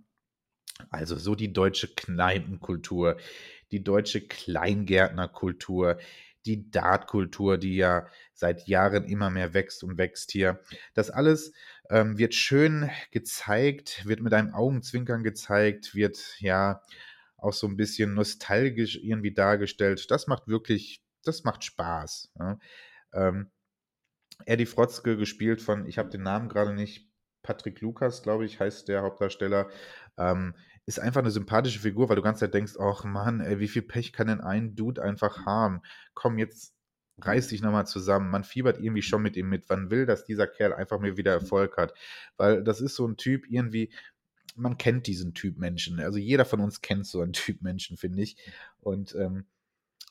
[0.89, 3.18] Also so die deutsche Kneipenkultur,
[3.72, 5.98] die deutsche Kleingärtnerkultur,
[6.46, 10.62] die Dartkultur, die ja seit Jahren immer mehr wächst und wächst hier.
[10.94, 11.54] Das alles
[11.89, 16.82] ähm, wird schön gezeigt, wird mit einem Augenzwinkern gezeigt, wird ja
[17.38, 20.10] auch so ein bisschen nostalgisch irgendwie dargestellt.
[20.10, 22.32] Das macht wirklich, das macht Spaß.
[22.39, 22.60] Ja.
[23.13, 23.52] Ähm,
[24.45, 27.10] Eddie Frotzke, gespielt von, ich habe den Namen gerade nicht,
[27.41, 29.69] Patrick Lukas, glaube ich, heißt der Hauptdarsteller,
[30.17, 30.56] ähm,
[30.88, 33.82] ist einfach eine sympathische Figur, weil du ganz Zeit denkst, ach Mann, ey, wie viel
[33.82, 35.82] Pech kann denn ein Dude einfach haben?
[36.13, 36.75] Komm, jetzt
[37.21, 38.30] reiß dich nochmal zusammen.
[38.30, 39.69] Man fiebert irgendwie schon mit ihm mit.
[39.69, 41.93] Man will, dass dieser Kerl einfach mir wieder Erfolg hat.
[42.38, 43.91] Weil das ist so ein Typ irgendwie,
[44.56, 45.99] man kennt diesen Typ Menschen.
[45.99, 48.38] Also jeder von uns kennt so einen Typ Menschen, finde ich.
[48.80, 49.45] Und ähm,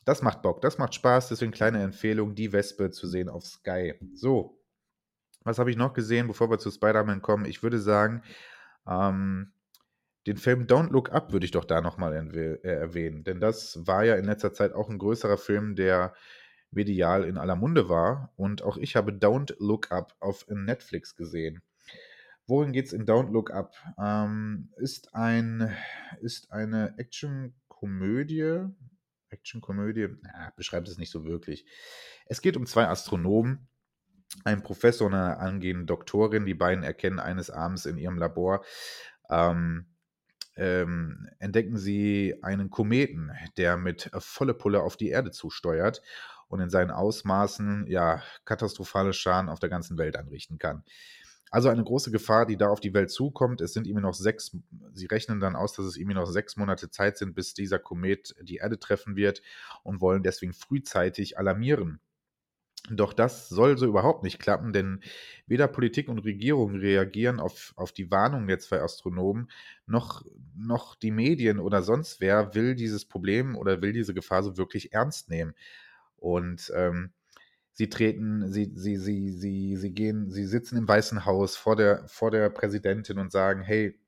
[0.05, 1.29] das macht Bock, das macht Spaß.
[1.29, 3.95] Deswegen kleine Empfehlung, die Wespe zu sehen auf Sky.
[4.13, 4.59] So,
[5.43, 7.45] was habe ich noch gesehen, bevor wir zu Spider-Man kommen?
[7.45, 8.23] Ich würde sagen,
[8.87, 9.51] ähm,
[10.27, 14.03] den Film Don't Look Up würde ich doch da nochmal äh, erwähnen, denn das war
[14.03, 16.15] ja in letzter Zeit auch ein größerer Film, der
[16.75, 18.33] medial in aller Munde war.
[18.35, 21.61] Und auch ich habe Don't Look Up auf Netflix gesehen.
[22.47, 23.73] Wohin geht's in Don't Look Up?
[23.99, 25.75] Ähm, ist, ein,
[26.21, 28.65] ist eine Action-Komödie.
[29.29, 30.09] Action-Komödie,
[30.55, 31.65] beschreibt es nicht so wirklich.
[32.27, 33.67] Es geht um zwei Astronomen,
[34.43, 36.45] ein Professor und eine angehende Doktorin.
[36.45, 38.63] Die beiden erkennen eines Abends in ihrem Labor
[39.29, 39.87] ähm,
[40.57, 46.01] ähm, entdecken sie einen Kometen, der mit volle Pulle auf die Erde zusteuert
[46.55, 50.83] und in seinen Ausmaßen ja katastrophale Schaden auf der ganzen Welt anrichten kann.
[51.51, 53.61] Also eine große Gefahr, die da auf die Welt zukommt.
[53.61, 54.57] Es sind ihm noch sechs,
[54.93, 58.35] sie rechnen dann aus, dass es ihm noch sechs Monate Zeit sind, bis dieser Komet
[58.41, 59.41] die Erde treffen wird
[59.83, 61.99] und wollen deswegen frühzeitig alarmieren.
[62.89, 65.01] Doch das soll so überhaupt nicht klappen, denn
[65.47, 69.49] weder Politik und Regierung reagieren auf, auf die Warnung der zwei Astronomen,
[69.87, 70.23] noch,
[70.55, 74.93] noch die Medien oder sonst wer will dieses Problem oder will diese Gefahr so wirklich
[74.93, 75.55] ernst nehmen.
[76.25, 77.11] Und ähm,
[77.71, 82.07] sie treten, sie, sie, sie, sie, sie gehen, sie sitzen im Weißen Haus vor der,
[82.07, 83.99] vor der Präsidentin und sagen, hey,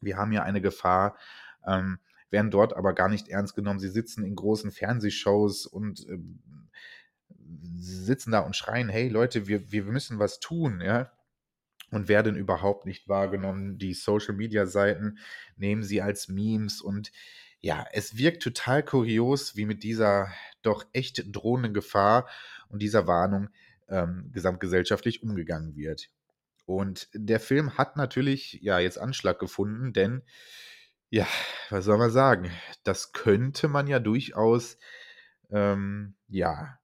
[0.00, 1.18] wir haben hier eine Gefahr,
[1.66, 1.98] ähm,
[2.30, 3.80] werden dort aber gar nicht ernst genommen.
[3.80, 6.18] Sie sitzen in großen Fernsehshows und äh,
[7.74, 11.12] sitzen da und schreien, hey Leute, wir, wir müssen was tun, ja,
[11.90, 13.76] und werden überhaupt nicht wahrgenommen.
[13.76, 15.18] Die Social-Media-Seiten
[15.56, 17.12] nehmen sie als Memes und
[17.62, 20.30] ja, es wirkt total kurios, wie mit dieser
[20.62, 22.28] doch echt drohenden Gefahr
[22.68, 23.48] und dieser Warnung
[23.88, 26.10] ähm, gesamtgesellschaftlich umgegangen wird.
[26.66, 30.22] Und der Film hat natürlich ja jetzt Anschlag gefunden, denn
[31.08, 31.26] ja,
[31.70, 32.50] was soll man sagen?
[32.84, 34.78] Das könnte man ja durchaus
[35.50, 36.78] ähm, ja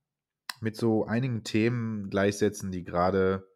[0.61, 3.48] mit so einigen Themen gleichsetzen, die gerade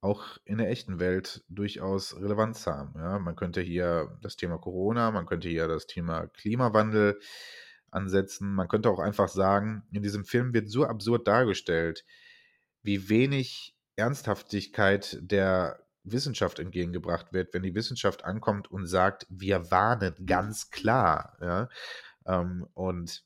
[0.00, 2.94] auch in der echten Welt durchaus Relevanz haben.
[2.96, 7.18] Ja, man könnte hier das Thema Corona, man könnte hier das Thema Klimawandel
[7.90, 8.54] ansetzen.
[8.54, 12.04] Man könnte auch einfach sagen, in diesem Film wird so absurd dargestellt,
[12.82, 20.14] wie wenig Ernsthaftigkeit der Wissenschaft entgegengebracht wird, wenn die Wissenschaft ankommt und sagt, wir warnen
[20.26, 21.36] ganz klar.
[21.40, 21.68] Ja?
[22.26, 23.24] Ähm, und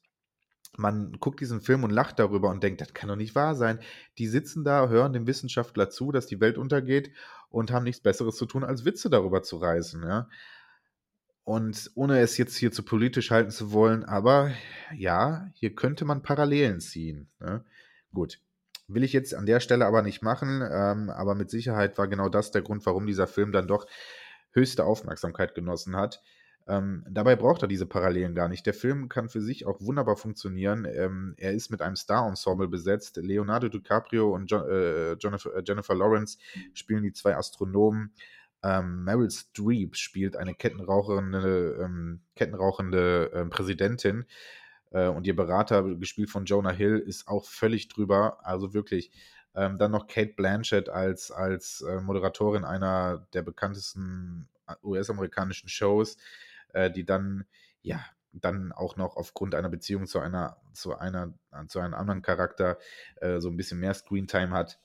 [0.76, 3.78] man guckt diesen Film und lacht darüber und denkt, das kann doch nicht wahr sein.
[4.18, 7.12] Die sitzen da, hören dem Wissenschaftler zu, dass die Welt untergeht
[7.50, 10.02] und haben nichts Besseres zu tun, als Witze darüber zu reißen.
[10.02, 10.28] Ja?
[11.44, 14.52] Und ohne es jetzt hier zu politisch halten zu wollen, aber
[14.94, 17.28] ja, hier könnte man Parallelen ziehen.
[17.40, 17.64] Ne?
[18.14, 18.40] Gut,
[18.88, 22.28] will ich jetzt an der Stelle aber nicht machen, ähm, aber mit Sicherheit war genau
[22.28, 23.87] das der Grund, warum dieser Film dann doch
[24.52, 26.22] höchste Aufmerksamkeit genossen hat.
[26.68, 28.64] Ähm, dabei braucht er diese Parallelen gar nicht.
[28.66, 30.85] Der Film kann für sich auch wunderbar funktionieren.
[30.85, 33.16] Ähm, er ist mit einem Star-Ensemble besetzt.
[33.16, 36.38] Leonardo DiCaprio und jo äh, Jennifer, äh, Jennifer, Lawrence
[36.72, 38.12] spielen die zwei Astronomen.
[38.62, 44.25] Ähm, Meryl Streep spielt eine kettenrauchende, ähm, kettenrauchende äh, Präsidentin
[44.92, 48.38] äh, und ihr Berater, gespielt von Jonah Hill, ist auch völlig drüber.
[48.44, 49.11] Also wirklich.
[49.55, 56.16] Ähm, dann noch Kate Blanchett als, als äh, Moderatorin einer der bekanntesten äh, US-amerikanischen Shows,
[56.72, 57.44] äh, die dann,
[57.82, 61.35] ja, dann auch noch aufgrund einer Beziehung zu einer, zu einer,
[61.68, 62.78] zu einem anderen Charakter
[63.16, 64.80] äh, so ein bisschen mehr Screentime hat.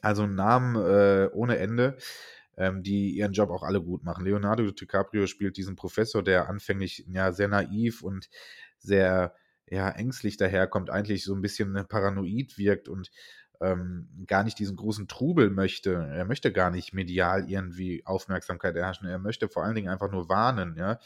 [0.00, 1.98] Also Namen äh, ohne Ende
[2.56, 4.24] ähm, die ihren Job auch alle gut machen.
[4.24, 8.28] Leonardo DiCaprio spielt diesen Professor, der anfänglich ja sehr naiv und
[8.78, 9.34] sehr
[9.68, 13.10] ja, ängstlich daherkommt, eigentlich so ein bisschen paranoid wirkt und
[13.62, 15.92] ähm, gar nicht diesen großen Trubel möchte.
[15.92, 19.08] Er möchte gar nicht medial irgendwie Aufmerksamkeit erhaschen.
[19.08, 20.98] Er möchte vor allen Dingen einfach nur warnen, ja.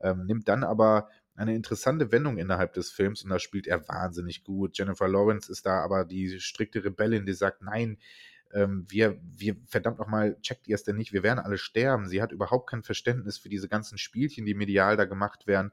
[0.00, 4.44] Ähm, nimmt dann aber eine interessante Wendung innerhalb des Films und da spielt er wahnsinnig
[4.44, 4.78] gut.
[4.78, 7.98] Jennifer Lawrence ist da aber die strikte Rebellin, die sagt, nein,
[8.52, 11.12] ähm, wir, wir, verdammt nochmal, checkt ihr es denn nicht?
[11.12, 12.08] Wir werden alle sterben.
[12.08, 15.72] Sie hat überhaupt kein Verständnis für diese ganzen Spielchen, die medial da gemacht werden.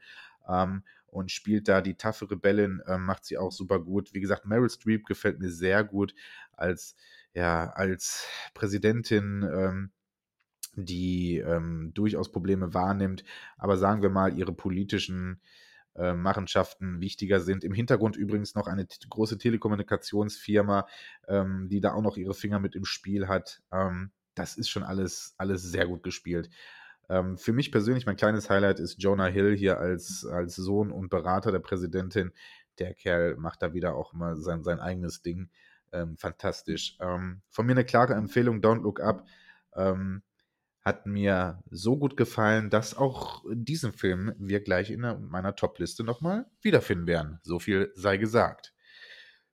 [0.50, 4.14] Ähm, und spielt da die taffe Rebellin, äh, macht sie auch super gut.
[4.14, 6.16] Wie gesagt, Meryl Streep gefällt mir sehr gut
[6.54, 6.96] als,
[7.34, 9.44] ja, als Präsidentin.
[9.44, 9.92] Ähm,
[10.76, 13.26] die ähm, durchaus Probleme wahrnimmt,
[13.58, 15.42] aber sagen wir mal, ihre politischen
[15.96, 17.64] äh, Machenschaften wichtiger sind.
[17.64, 20.88] Im Hintergrund übrigens noch eine große Telekommunikationsfirma,
[21.28, 23.62] ähm, die da auch noch ihre Finger mit im Spiel hat.
[23.72, 26.50] Ähm, das ist schon alles, alles sehr gut gespielt.
[27.12, 31.10] Ähm, für mich persönlich, mein kleines Highlight ist Jonah Hill hier als, als Sohn und
[31.10, 32.32] Berater der Präsidentin.
[32.80, 35.50] Der Kerl macht da wieder auch mal sein, sein eigenes Ding.
[35.92, 36.96] Ähm, fantastisch.
[37.02, 39.26] Ähm, von mir eine klare Empfehlung, Don't Look Up.
[39.76, 40.24] Ähm,
[40.86, 46.46] hat mir so gut gefallen, dass auch diesen Film wir gleich in meiner Top-Liste nochmal
[46.62, 47.40] wiederfinden werden.
[47.44, 48.74] So viel sei gesagt.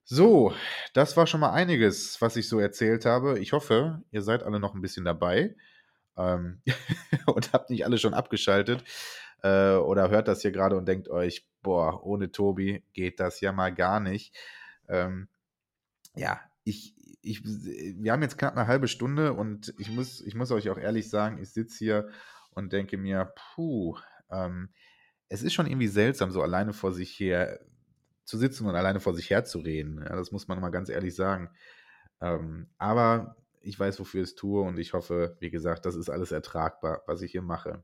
[0.04, 0.54] So,
[0.94, 3.40] das war schon mal einiges, was ich so erzählt habe.
[3.40, 5.56] Ich hoffe, ihr seid alle noch ein bisschen dabei
[6.18, 6.60] ähm,
[7.26, 8.84] und habt nicht alle schon abgeschaltet
[9.42, 13.52] äh, oder hört das hier gerade und denkt euch, boah, ohne Tobi geht das ja
[13.52, 14.36] mal gar nicht.
[14.88, 15.28] Ähm,
[16.14, 20.50] ja, ich, ich, wir haben jetzt knapp eine halbe Stunde und ich muss, ich muss
[20.50, 22.08] euch auch ehrlich sagen, ich sitze hier
[22.50, 23.96] und denke mir, puh,
[24.30, 24.70] ähm,
[25.28, 27.60] es ist schon irgendwie seltsam, so alleine vor sich her
[28.24, 30.02] zu sitzen und alleine vor sich her zu reden.
[30.02, 31.50] Ja, das muss man mal ganz ehrlich sagen.
[32.20, 36.10] Ähm, aber ich weiß, wofür ich es tue und ich hoffe, wie gesagt, das ist
[36.10, 37.82] alles ertragbar, was ich hier mache.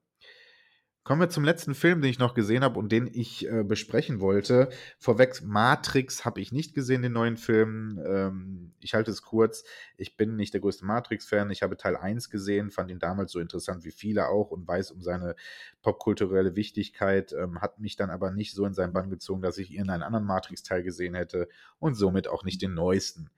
[1.04, 4.20] Kommen wir zum letzten Film, den ich noch gesehen habe und den ich äh, besprechen
[4.20, 4.70] wollte.
[4.98, 8.00] Vorweg, Matrix habe ich nicht gesehen, den neuen Film.
[8.06, 9.64] Ähm, ich halte es kurz.
[9.98, 11.50] Ich bin nicht der größte Matrix-Fan.
[11.50, 14.92] Ich habe Teil 1 gesehen, fand ihn damals so interessant wie viele auch und weiß
[14.92, 15.36] um seine
[15.82, 19.72] popkulturelle Wichtigkeit, ähm, hat mich dann aber nicht so in seinen Bann gezogen, dass ich
[19.72, 23.28] ihn einen anderen Matrix-Teil gesehen hätte und somit auch nicht den neuesten.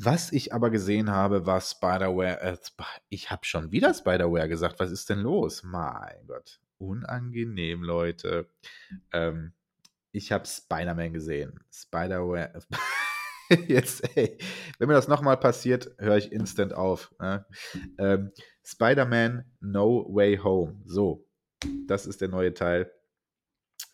[0.00, 2.40] Was ich aber gesehen habe, war Spider-Ware.
[2.40, 2.56] Äh,
[3.08, 4.78] ich habe schon wieder Spider-Ware gesagt.
[4.78, 5.64] Was ist denn los?
[5.64, 6.60] Mein Gott.
[6.78, 8.48] Unangenehm, Leute.
[9.12, 9.54] Ähm,
[10.12, 11.58] ich habe Spider-Man gesehen.
[11.72, 12.60] Spider-Ware.
[13.66, 14.38] Jetzt, ey,
[14.78, 17.12] wenn mir das nochmal passiert, höre ich instant auf.
[17.18, 17.44] Ne?
[17.98, 18.30] Ähm,
[18.62, 20.80] Spider-Man No Way Home.
[20.84, 21.26] So,
[21.88, 22.92] das ist der neue Teil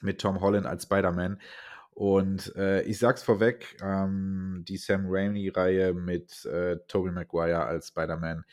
[0.03, 1.41] mit Tom Holland als Spider-Man.
[1.95, 8.45] Und äh, ich sag's vorweg, ähm, die Sam Raimi-Reihe mit äh, Tobey Maguire als Spider-Man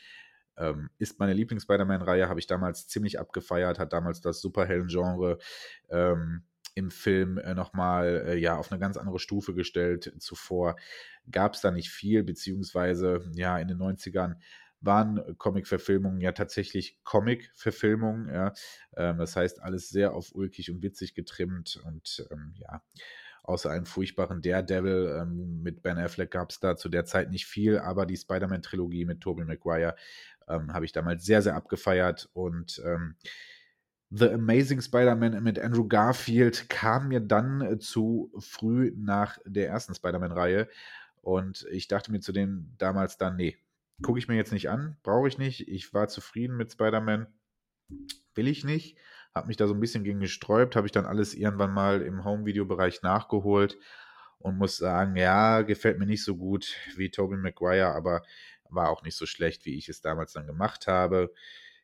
[0.56, 5.38] ähm, ist meine Lieblings-Spider-Man-Reihe, habe ich damals ziemlich abgefeiert, hat damals das Superhelden-Genre
[5.90, 10.12] ähm, im Film äh, nochmal äh, ja, auf eine ganz andere Stufe gestellt.
[10.18, 10.76] Zuvor
[11.30, 14.36] gab es da nicht viel, beziehungsweise ja, in den 90ern
[14.80, 18.32] waren Comic-Verfilmungen ja tatsächlich Comic-Verfilmungen.
[18.32, 18.52] Ja.
[18.96, 22.82] Ähm, das heißt, alles sehr auf ulkig und witzig getrimmt und ähm, ja,
[23.42, 27.46] außer einem furchtbaren Daredevil ähm, mit Ben Affleck gab es da zu der Zeit nicht
[27.46, 29.96] viel, aber die Spider-Man-Trilogie mit Tobey Maguire
[30.48, 33.16] ähm, habe ich damals sehr, sehr abgefeiert und ähm,
[34.10, 39.94] The Amazing Spider-Man mit Andrew Garfield kam mir dann äh, zu früh nach der ersten
[39.94, 40.68] Spider-Man-Reihe
[41.22, 43.56] und ich dachte mir zu dem damals dann, nee,
[44.02, 45.68] gucke ich mir jetzt nicht an, brauche ich nicht.
[45.68, 47.26] Ich war zufrieden mit Spider-Man,
[48.34, 48.96] will ich nicht.
[49.34, 52.24] Habe mich da so ein bisschen gegen gesträubt, habe ich dann alles irgendwann mal im
[52.24, 53.78] Home-Video-Bereich nachgeholt
[54.38, 58.22] und muss sagen, ja, gefällt mir nicht so gut wie Tobey Maguire, aber
[58.68, 61.32] war auch nicht so schlecht, wie ich es damals dann gemacht habe.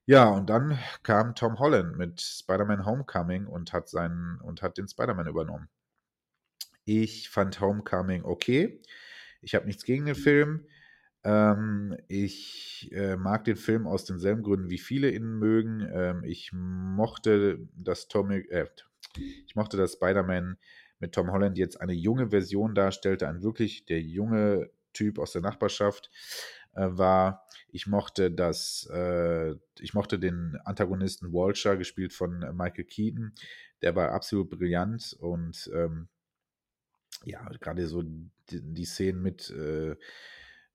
[0.06, 4.88] Ja, und dann kam Tom Holland mit Spider-Man Homecoming und hat seinen und hat den
[4.88, 5.68] Spider-Man übernommen.
[6.84, 8.80] Ich fand Homecoming okay.
[9.42, 10.66] Ich habe nichts gegen den Film.
[11.24, 15.86] Ähm, ich äh, mag den Film aus denselben Gründen, wie viele ihn mögen.
[15.92, 18.66] Ähm, ich mochte, dass Tommy, äh,
[19.46, 20.58] ich mochte, dass Spider-Man
[21.00, 25.42] mit Tom Holland jetzt eine junge Version darstellte, ein wirklich der junge Typ aus der
[25.42, 26.10] Nachbarschaft
[26.74, 27.46] äh, war.
[27.70, 33.34] Ich mochte das, äh, ich mochte den Antagonisten Walsher, gespielt von Michael Keaton.
[33.82, 36.08] Der war absolut brillant und ähm,
[37.24, 39.96] ja, gerade so die, die Szenen mit äh,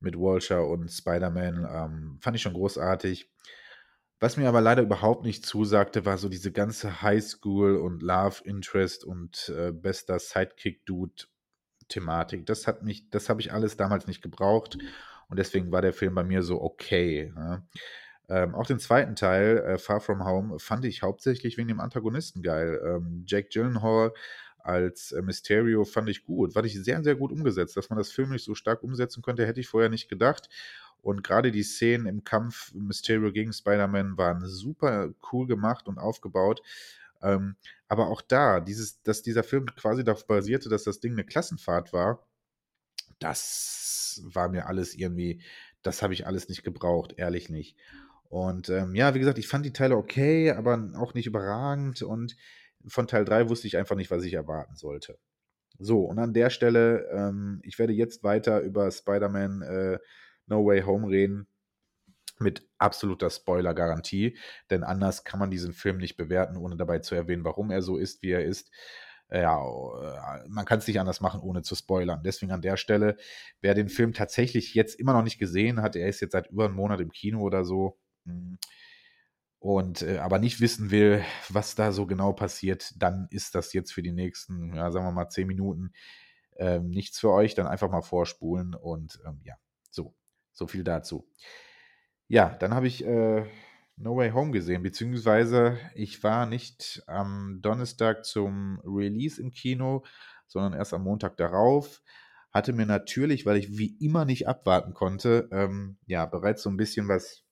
[0.04, 1.68] mit Walsher und Spider-Man.
[1.70, 3.30] Ähm, fand ich schon großartig.
[4.20, 9.04] Was mir aber leider überhaupt nicht zusagte, war so diese ganze Highschool und Love Interest
[9.04, 12.46] und äh, bester Sidekick-Dude-Thematik.
[12.46, 14.78] Das hat mich, das habe ich alles damals nicht gebraucht
[15.28, 17.34] und deswegen war der Film bei mir so okay.
[17.36, 17.68] Ja.
[18.30, 22.42] Ähm, auch den zweiten Teil, äh, Far From Home, fand ich hauptsächlich wegen dem Antagonisten
[22.42, 22.80] geil.
[22.86, 24.14] Ähm, Jake Gyllenhaal
[24.64, 26.54] als äh, Mysterio fand ich gut.
[26.54, 27.78] Fand ich sehr, sehr gut umgesetzt.
[27.78, 30.50] Dass man das Film nicht so stark umsetzen könnte, hätte ich vorher nicht gedacht.
[31.02, 36.62] Und gerade die Szenen im Kampf Mysterio gegen Spider-Man waren super cool gemacht und aufgebaut.
[37.22, 37.56] Ähm,
[37.90, 41.92] aber auch da, dieses, dass dieser Film quasi darauf basierte, dass das Ding eine Klassenfahrt
[41.92, 42.26] war,
[43.20, 45.42] das war mir alles irgendwie,
[45.82, 47.78] das habe ich alles nicht gebraucht, ehrlich nicht.
[48.30, 52.02] Und ähm, ja, wie gesagt, ich fand die Teile okay, aber auch nicht überragend.
[52.02, 52.36] Und
[52.88, 55.18] von Teil 3 wusste ich einfach nicht, was ich erwarten sollte.
[55.80, 60.00] So, und an der Stelle, ähm, ich werde jetzt weiter über Spider-Man äh,
[60.48, 61.48] No Way Home reden.
[62.40, 64.38] Mit absoluter Spoiler-Garantie,
[64.72, 67.96] denn anders kann man diesen Film nicht bewerten, ohne dabei zu erwähnen, warum er so
[67.98, 68.72] ist, wie er ist.
[69.32, 72.22] Ja, äh, man kann es nicht anders machen, ohne zu spoilern.
[72.24, 73.18] Deswegen an der Stelle,
[73.62, 76.66] wer den Film tatsächlich jetzt immer noch nicht gesehen hat, er ist jetzt seit über
[76.66, 78.58] einem Monat im Kino oder so, hm,
[79.64, 83.94] und äh, aber nicht wissen will, was da so genau passiert, dann ist das jetzt
[83.94, 85.94] für die nächsten, ja, sagen wir mal, zehn Minuten
[86.58, 87.56] ähm, nichts für euch.
[87.56, 89.56] Dann einfach mal vorspulen und ähm, ja,
[89.90, 90.18] so,
[90.52, 91.30] so viel dazu.
[92.28, 93.46] Ja, dann habe ich äh,
[93.96, 100.04] No Way Home gesehen, beziehungsweise ich war nicht am Donnerstag zum Release im Kino,
[100.46, 102.02] sondern erst am Montag darauf.
[102.52, 106.76] Hatte mir natürlich, weil ich wie immer nicht abwarten konnte, ähm, ja, bereits so ein
[106.76, 107.46] bisschen was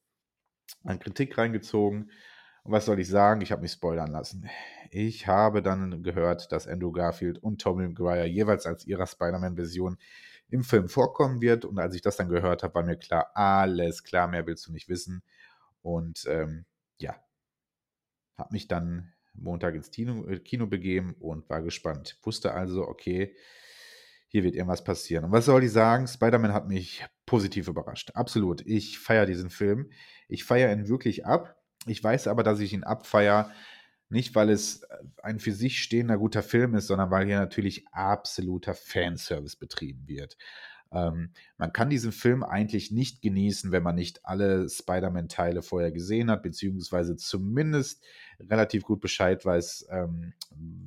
[0.84, 2.12] an Kritik reingezogen.
[2.64, 3.42] Und was soll ich sagen?
[3.42, 4.50] Ich habe mich spoilern lassen.
[4.92, 9.98] Ich habe dann gehört, dass Andrew Garfield und Tommy Maguire jeweils als ihrer Spider-Man-Version
[10.50, 11.66] im Film vorkommen wird.
[11.66, 14.72] Und als ich das dann gehört habe, war mir klar, alles klar, mehr willst du
[14.72, 15.24] nicht wissen.
[15.82, 16.66] Und ähm,
[17.00, 17.16] ja,
[18.38, 22.18] habe mich dann Montag ins Kino, äh, Kino begeben und war gespannt.
[22.22, 23.36] Wusste also, okay,
[24.32, 25.26] hier wird irgendwas passieren.
[25.26, 26.08] Und was soll ich sagen?
[26.08, 28.12] Spider-Man hat mich positiv überrascht.
[28.14, 28.66] Absolut.
[28.66, 29.92] Ich feiere diesen Film.
[30.30, 31.58] Ich feiere ihn wirklich ab.
[31.86, 33.52] Ich weiß aber, dass ich ihn abfeiere,
[34.08, 34.88] nicht weil es
[35.22, 40.38] ein für sich stehender guter Film ist, sondern weil hier natürlich absoluter Fanservice betrieben wird.
[40.92, 46.30] Ähm, man kann diesen Film eigentlich nicht genießen, wenn man nicht alle Spider-Man-Teile vorher gesehen
[46.30, 48.04] hat, beziehungsweise zumindest
[48.40, 50.34] relativ gut Bescheid weiß, ähm,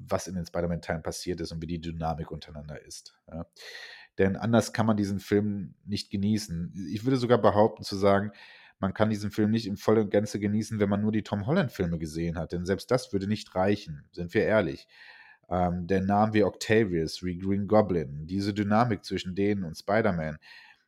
[0.06, 3.14] was in den Spider-Man-Teilen passiert ist und wie die Dynamik untereinander ist.
[3.30, 3.46] Ja.
[4.18, 6.88] Denn anders kann man diesen Film nicht genießen.
[6.92, 8.30] Ich würde sogar behaupten zu sagen,
[8.78, 11.98] man kann diesen Film nicht in voller Gänze genießen, wenn man nur die Tom Holland-Filme
[11.98, 12.52] gesehen hat.
[12.52, 14.86] Denn selbst das würde nicht reichen, sind wir ehrlich.
[15.48, 20.38] Ähm, der Name wie Octavius, wie Green Goblin, diese Dynamik zwischen denen und Spider-Man,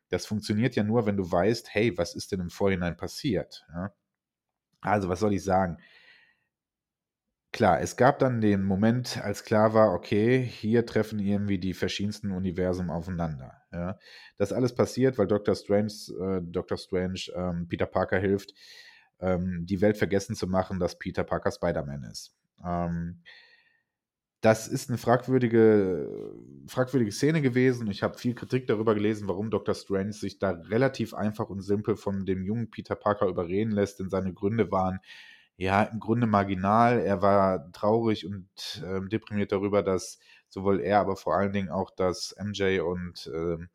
[0.08, 3.66] das funktioniert ja nur, wenn du weißt, hey, was ist denn im Vorhinein passiert?
[3.72, 3.92] Ja?
[4.80, 5.78] Also, was soll ich sagen?
[7.52, 12.30] Klar, es gab dann den Moment, als klar war, okay, hier treffen irgendwie die verschiedensten
[12.30, 13.62] Universen aufeinander.
[13.72, 13.98] Ja?
[14.36, 15.54] Das alles passiert, weil Dr.
[15.54, 16.76] Strange, äh, Dr.
[16.76, 18.52] Strange ähm, Peter Parker hilft,
[19.20, 22.36] ähm, die Welt vergessen zu machen, dass Peter Parker Spider-Man ist.
[22.64, 23.22] Ähm,
[24.40, 26.32] das ist eine fragwürdige,
[26.68, 27.90] fragwürdige Szene gewesen.
[27.90, 29.74] Ich habe viel Kritik darüber gelesen, warum Dr.
[29.74, 34.10] Strange sich da relativ einfach und simpel von dem jungen Peter Parker überreden lässt, denn
[34.10, 35.00] seine Gründe waren
[35.56, 37.00] ja im Grunde marginal.
[37.00, 38.48] Er war traurig und
[38.84, 40.18] äh, deprimiert darüber, dass
[40.48, 43.68] sowohl er, aber vor allen Dingen auch, dass MJ und ähm,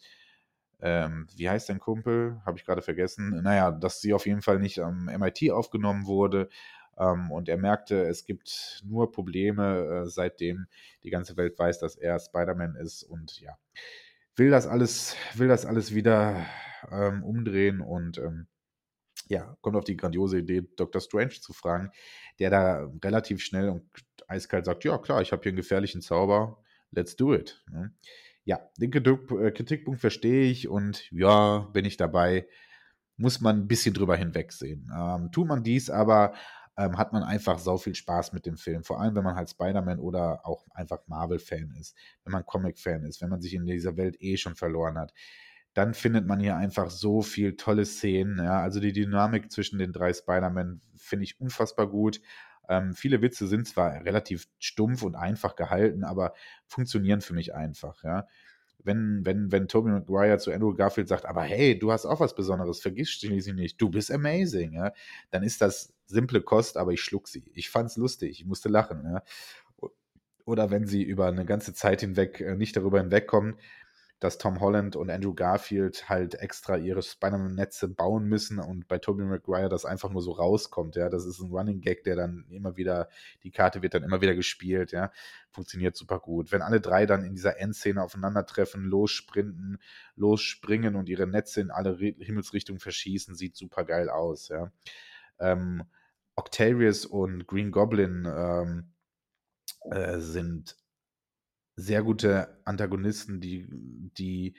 [0.82, 2.42] ähm, wie heißt dein Kumpel?
[2.46, 3.42] Habe ich gerade vergessen.
[3.44, 6.50] Naja, dass sie auf jeden Fall nicht am MIT aufgenommen wurde.
[6.98, 10.68] Ähm, und er merkte, es gibt nur Probleme, äh, seitdem
[11.04, 13.04] die ganze Welt weiß, dass er Spider-Man ist.
[13.04, 13.58] Und ja,
[14.36, 16.46] will das alles, will das alles wieder
[16.92, 18.48] ähm, umdrehen und ähm,
[19.28, 21.02] ja, kommt auf die grandiose Idee, Dr.
[21.02, 21.92] Strange zu fragen,
[22.40, 23.84] der da relativ schnell und
[24.28, 26.62] eiskalt sagt, ja klar, ich habe hier einen gefährlichen Zauber,
[26.92, 27.64] let's do it.
[27.70, 27.94] Ne?
[28.44, 32.48] Ja, den äh, Kritikpunkt verstehe ich und ja, bin ich dabei.
[33.18, 34.92] Muss man ein bisschen drüber hinwegsehen.
[34.98, 36.34] Ähm, tut man dies aber,
[36.78, 38.84] ähm, hat man einfach so viel Spaß mit dem Film.
[38.84, 43.22] Vor allem, wenn man halt Spider-Man oder auch einfach Marvel-Fan ist, wenn man Comic-Fan ist,
[43.22, 45.14] wenn man sich in dieser Welt eh schon verloren hat.
[45.74, 48.38] Dann findet man hier einfach so viel tolle Szenen.
[48.38, 48.62] Ja?
[48.62, 52.22] Also die Dynamik zwischen den drei Spider-Man finde ich unfassbar gut.
[52.70, 56.34] Ähm, viele Witze sind zwar relativ stumpf und einfach gehalten, aber
[56.68, 58.28] funktionieren für mich einfach, ja.
[58.84, 62.34] Wenn, wenn, wenn Tobey Maguire zu Andrew Garfield sagt, aber hey, du hast auch was
[62.34, 64.92] Besonderes, vergiss schließlich nicht, du bist amazing, ja,
[65.30, 67.44] dann ist das simple Kost, aber ich schluck sie.
[67.54, 69.24] Ich fand's lustig, ich musste lachen, ja.
[70.46, 73.58] Oder wenn sie über eine ganze Zeit hinweg äh, nicht darüber hinwegkommen,
[74.22, 79.24] dass Tom Holland und Andrew Garfield halt extra ihre Spider-Man-Netze bauen müssen und bei Tobey
[79.24, 81.10] Maguire das einfach nur so rauskommt, ja.
[81.10, 83.10] Das ist ein Running Gag, der dann immer wieder,
[83.44, 85.12] die Karte wird dann immer wieder gespielt, ja.
[85.50, 86.52] Funktioniert super gut.
[86.52, 89.80] Wenn alle drei dann in dieser Endszene aufeinandertreffen, lossprinten,
[90.16, 94.72] losspringen und ihre Netze in alle Himmelsrichtungen verschießen, sieht super geil aus, ja.
[95.40, 95.84] Ähm,
[96.42, 98.94] Octavius und Green Goblin ähm,
[99.92, 100.76] äh, sind
[101.76, 103.68] sehr gute Antagonisten, die,
[104.18, 104.56] die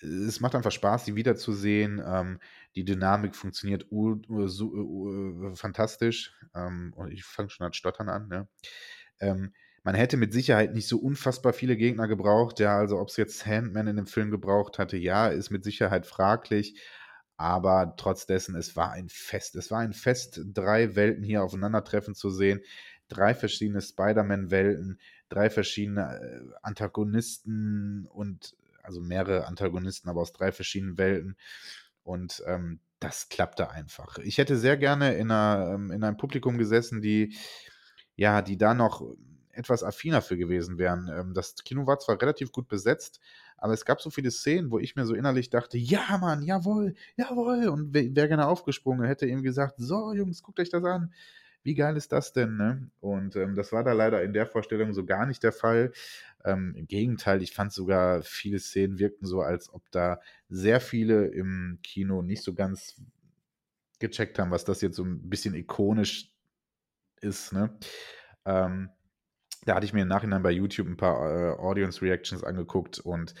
[0.00, 2.02] es macht einfach Spaß, sie wiederzusehen.
[2.04, 2.38] Ähm,
[2.74, 6.32] die Dynamik funktioniert uh, uh, fantastisch.
[6.54, 8.28] Ähm, und ich fange schon an Stottern an.
[8.28, 8.48] Ne?
[9.20, 12.60] Ähm, man hätte mit Sicherheit nicht so unfassbar viele Gegner gebraucht.
[12.60, 16.06] Ja, also ob es jetzt Sandman in dem Film gebraucht hatte, ja, ist mit Sicherheit
[16.06, 16.80] fraglich.
[17.36, 19.56] Aber trotz dessen, es war ein Fest.
[19.56, 22.60] Es war ein Fest, drei Welten hier aufeinandertreffen zu sehen.
[23.08, 30.98] Drei verschiedene Spider-Man-Welten, drei verschiedene äh, Antagonisten und also mehrere Antagonisten, aber aus drei verschiedenen
[30.98, 31.36] Welten.
[32.02, 34.18] Und ähm, das klappte einfach.
[34.18, 37.36] Ich hätte sehr gerne in, einer, ähm, in einem Publikum gesessen, die
[38.16, 39.02] ja, die da noch
[39.54, 41.08] etwas affiner für gewesen wären.
[41.08, 43.20] Ähm, das Kino war zwar relativ gut besetzt,
[43.56, 46.94] aber es gab so viele Szenen, wo ich mir so innerlich dachte, ja, Mann, jawohl,
[47.16, 47.68] jawohl.
[47.68, 51.12] Und wäre wär gerne aufgesprungen, hätte ihm gesagt, so, Jungs, guckt euch das an
[51.64, 52.56] wie geil ist das denn?
[52.56, 52.90] Ne?
[53.00, 55.92] Und ähm, das war da leider in der Vorstellung so gar nicht der Fall.
[56.44, 61.26] Ähm, Im Gegenteil, ich fand sogar, viele Szenen wirkten so, als ob da sehr viele
[61.26, 63.00] im Kino nicht so ganz
[63.98, 66.30] gecheckt haben, was das jetzt so ein bisschen ikonisch
[67.22, 67.54] ist.
[67.54, 67.74] Ne?
[68.44, 68.90] Ähm,
[69.64, 73.34] da hatte ich mir im Nachhinein bei YouTube ein paar äh, Audience Reactions angeguckt und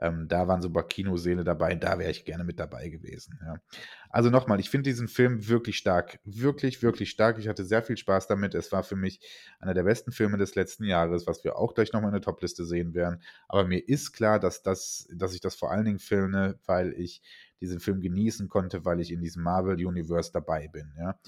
[0.00, 3.38] ähm, da waren so ein paar Kinoseele dabei, da wäre ich gerne mit dabei gewesen.
[3.44, 3.60] Ja.
[4.08, 6.20] Also nochmal, ich finde diesen Film wirklich stark.
[6.24, 7.38] Wirklich, wirklich stark.
[7.38, 8.54] Ich hatte sehr viel Spaß damit.
[8.54, 9.20] Es war für mich
[9.60, 12.64] einer der besten Filme des letzten Jahres, was wir auch gleich nochmal in der Topliste
[12.64, 13.22] sehen werden.
[13.46, 17.22] Aber mir ist klar, dass, das, dass ich das vor allen Dingen filme, weil ich
[17.60, 20.94] diesen Film genießen konnte, weil ich in diesem Marvel-Universe dabei bin.
[20.98, 21.18] Ja.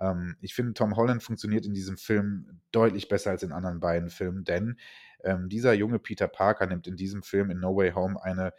[0.00, 4.10] Ähm, ich finde, Tom Holland funktioniert in diesem Film deutlich besser als in anderen beiden
[4.10, 4.76] Filmen, denn
[5.24, 8.52] ähm, dieser junge Peter Parker nimmt in diesem Film in No Way Home eine,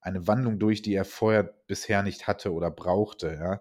[0.00, 3.34] eine Wandlung durch, die er vorher bisher nicht hatte oder brauchte.
[3.34, 3.60] Ja?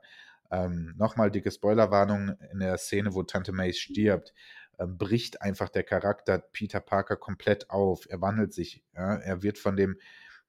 [0.52, 4.34] Ähm, Nochmal dicke Spoilerwarnung in der Szene, wo Tante May stirbt.
[4.80, 8.08] Ähm, bricht einfach der Charakter Peter Parker komplett auf.
[8.10, 8.84] Er wandelt sich.
[8.96, 9.16] Ja?
[9.16, 9.98] Er wird von dem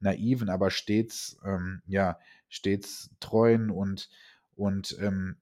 [0.01, 4.11] naiven, aber stets, ähm, ja, stets treuen und,
[4.55, 5.37] und ähm,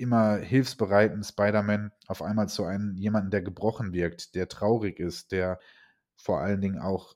[0.00, 5.60] immer hilfsbereiten Spider-Man auf einmal zu einem jemanden, der gebrochen wirkt, der traurig ist, der
[6.16, 7.14] vor allen Dingen auch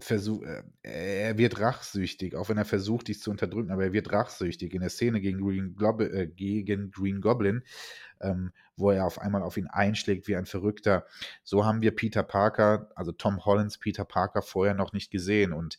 [0.00, 4.12] versucht, äh, er wird rachsüchtig, auch wenn er versucht, dies zu unterdrücken, aber er wird
[4.12, 4.74] rachsüchtig.
[4.74, 7.62] In der Szene gegen Green, Glob äh, gegen Green Goblin,
[8.20, 11.06] ähm, wo er auf einmal auf ihn einschlägt wie ein Verrückter.
[11.42, 15.78] So haben wir Peter Parker, also Tom Hollands Peter Parker vorher noch nicht gesehen und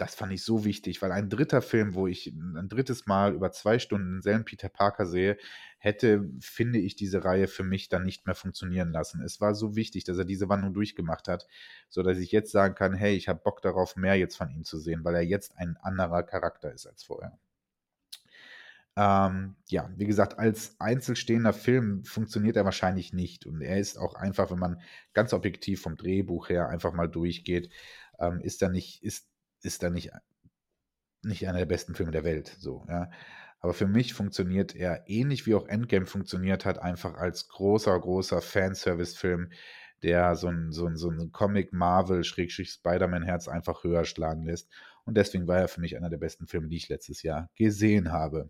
[0.00, 3.52] das fand ich so wichtig, weil ein dritter Film, wo ich ein drittes Mal über
[3.52, 5.36] zwei Stunden denselben Peter Parker sehe,
[5.78, 9.22] hätte, finde ich, diese Reihe für mich dann nicht mehr funktionieren lassen.
[9.22, 11.46] Es war so wichtig, dass er diese Wandlung durchgemacht hat,
[11.88, 14.78] sodass ich jetzt sagen kann, hey, ich habe Bock darauf, mehr jetzt von ihm zu
[14.78, 17.38] sehen, weil er jetzt ein anderer Charakter ist als vorher.
[18.96, 23.46] Ähm, ja, wie gesagt, als einzelstehender Film funktioniert er wahrscheinlich nicht.
[23.46, 24.80] Und er ist auch einfach, wenn man
[25.14, 27.70] ganz objektiv vom Drehbuch her einfach mal durchgeht,
[28.18, 29.29] ähm, ist er nicht, ist,
[29.62, 30.10] ist er nicht,
[31.22, 32.56] nicht einer der besten Filme der Welt.
[32.58, 33.10] So, ja.
[33.60, 38.40] Aber für mich funktioniert er ähnlich wie auch Endgame funktioniert hat, einfach als großer, großer
[38.40, 39.50] Fanservice-Film,
[40.02, 44.70] der so ein, so ein, so ein Comic-Marvel-Spider-Man-Herz einfach höher schlagen lässt.
[45.04, 48.12] Und deswegen war er für mich einer der besten Filme, die ich letztes Jahr gesehen
[48.12, 48.48] habe.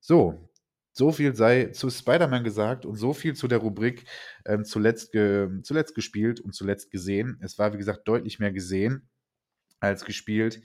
[0.00, 0.50] So,
[0.92, 4.06] so viel sei zu Spider-Man gesagt und so viel zu der Rubrik
[4.44, 7.38] ähm, zuletzt, ge zuletzt gespielt und zuletzt gesehen.
[7.42, 9.08] Es war, wie gesagt, deutlich mehr gesehen
[9.82, 10.62] als gespielt.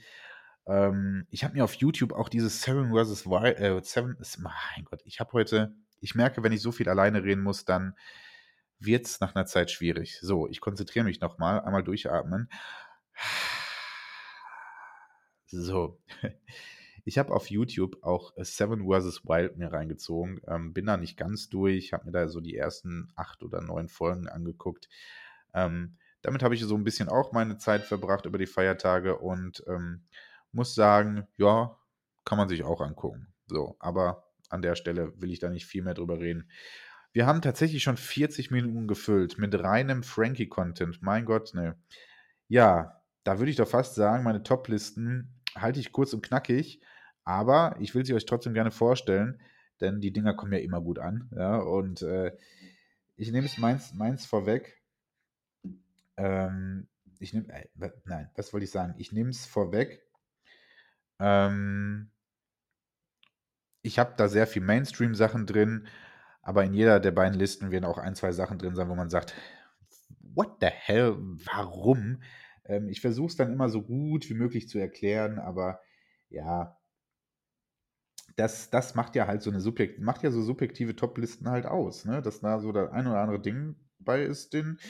[0.66, 3.26] Ähm, ich habe mir auf YouTube auch dieses Seven vs.
[3.26, 7.24] Wild, äh, Seven, mein Gott, ich habe heute, ich merke, wenn ich so viel alleine
[7.24, 7.94] reden muss, dann
[8.78, 10.18] wird es nach einer Zeit schwierig.
[10.20, 12.48] So, ich konzentriere mich nochmal, einmal durchatmen.
[15.46, 15.98] So.
[17.04, 19.24] Ich habe auf YouTube auch Seven vs.
[19.24, 20.42] Wild mir reingezogen.
[20.46, 23.88] Ähm, bin da nicht ganz durch, habe mir da so die ersten acht oder neun
[23.88, 24.90] Folgen angeguckt.
[25.54, 29.62] Ähm, damit habe ich so ein bisschen auch meine Zeit verbracht über die Feiertage und
[29.68, 30.02] ähm,
[30.52, 31.76] muss sagen, ja,
[32.24, 33.32] kann man sich auch angucken.
[33.46, 36.50] So, aber an der Stelle will ich da nicht viel mehr drüber reden.
[37.12, 41.02] Wir haben tatsächlich schon 40 Minuten gefüllt mit reinem Frankie-Content.
[41.02, 41.76] Mein Gott, ne.
[42.48, 46.80] Ja, da würde ich doch fast sagen, meine Top-Listen halte ich kurz und knackig.
[47.24, 49.40] Aber ich will sie euch trotzdem gerne vorstellen,
[49.80, 51.28] denn die Dinger kommen ja immer gut an.
[51.36, 52.34] Ja, und äh,
[53.16, 54.77] ich nehme es meins, meins vorweg.
[56.18, 56.88] Ähm,
[57.20, 58.94] ich nehme, äh, nein, was wollte ich sagen?
[58.98, 60.02] Ich nehme es vorweg.
[61.20, 62.10] Ähm,
[63.82, 65.86] ich habe da sehr viel Mainstream-Sachen drin,
[66.42, 69.10] aber in jeder der beiden Listen werden auch ein, zwei Sachen drin sein, wo man
[69.10, 69.34] sagt,
[70.20, 72.22] what the hell, warum?
[72.64, 75.80] Ähm, ich versuche es dann immer so gut wie möglich zu erklären, aber
[76.30, 76.76] ja,
[78.36, 82.04] das, das macht ja halt so eine subjekt, macht ja so subjektive Top-Listen halt aus,
[82.04, 82.22] ne?
[82.22, 83.76] Dass da so das ein oder andere Ding
[84.08, 84.80] bei ist, den,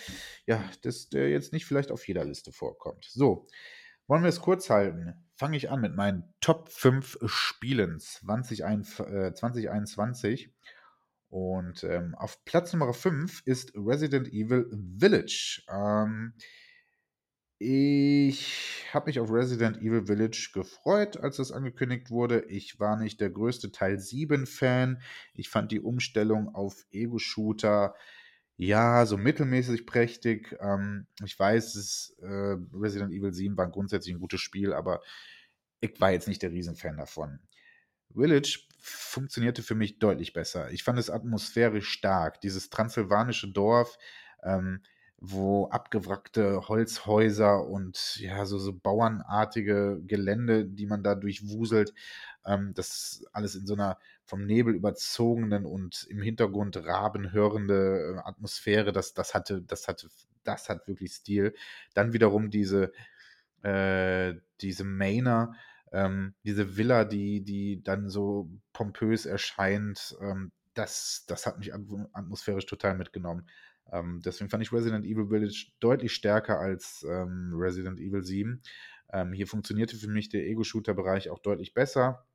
[0.46, 3.04] ja, das, der jetzt nicht vielleicht auf jeder Liste vorkommt.
[3.04, 3.48] So,
[4.06, 5.12] wollen wir es kurz halten?
[5.34, 10.46] Fange ich an mit meinen Top 5 Spielen 2021.
[10.46, 10.50] Äh,
[11.30, 15.62] Und ähm, auf Platz Nummer 5 ist Resident Evil Village.
[15.68, 16.34] Ähm,
[17.58, 22.44] ich habe mich auf Resident Evil Village gefreut, als das angekündigt wurde.
[22.44, 25.02] Ich war nicht der größte Teil 7-Fan.
[25.34, 27.96] Ich fand die Umstellung auf Ego-Shooter
[28.58, 30.56] ja so mittelmäßig prächtig.
[30.60, 35.00] Ähm, ich weiß, es, äh, Resident Evil 7 war grundsätzlich ein gutes Spiel, aber
[35.80, 37.38] ich war jetzt nicht der Riesenfan davon.
[38.14, 40.70] Village funktionierte für mich deutlich besser.
[40.70, 42.40] Ich fand es atmosphärisch stark.
[42.40, 43.96] Dieses transsilvanische Dorf.
[44.42, 44.82] Ähm,
[45.20, 51.92] wo abgewrackte Holzhäuser und ja, so, so bauernartige Gelände, die man da durchwuselt,
[52.46, 53.98] ähm, das alles in so einer
[54.28, 60.08] vom Nebel überzogenen und im Hintergrund Raben hörende äh, Atmosphäre, das, das hatte, das hatte,
[60.44, 61.54] das hat wirklich Stil.
[61.94, 62.92] Dann wiederum diese,
[63.62, 65.54] äh, diese Mainer,
[65.92, 72.66] ähm, diese Villa, die, die dann so pompös erscheint, ähm, das, das hat mich atmosphärisch
[72.66, 73.48] total mitgenommen.
[73.90, 78.60] Ähm, deswegen fand ich Resident Evil Village deutlich stärker als ähm, Resident Evil 7.
[79.10, 82.26] Ähm, hier funktionierte für mich der Ego-Shooter-Bereich auch deutlich besser.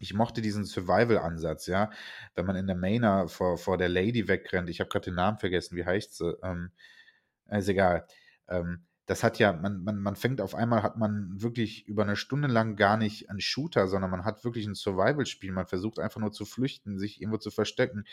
[0.00, 1.90] Ich mochte diesen Survival-Ansatz, ja.
[2.34, 5.38] Wenn man in der Mainer vor, vor der Lady wegrennt, ich habe gerade den Namen
[5.38, 6.36] vergessen, wie heißt sie?
[6.42, 6.70] Ähm,
[7.50, 8.06] ist egal.
[8.48, 12.16] Ähm, das hat ja, man, man, man fängt auf einmal, hat man wirklich über eine
[12.16, 15.52] Stunde lang gar nicht einen Shooter, sondern man hat wirklich ein Survival-Spiel.
[15.52, 18.04] Man versucht einfach nur zu flüchten, sich irgendwo zu verstecken,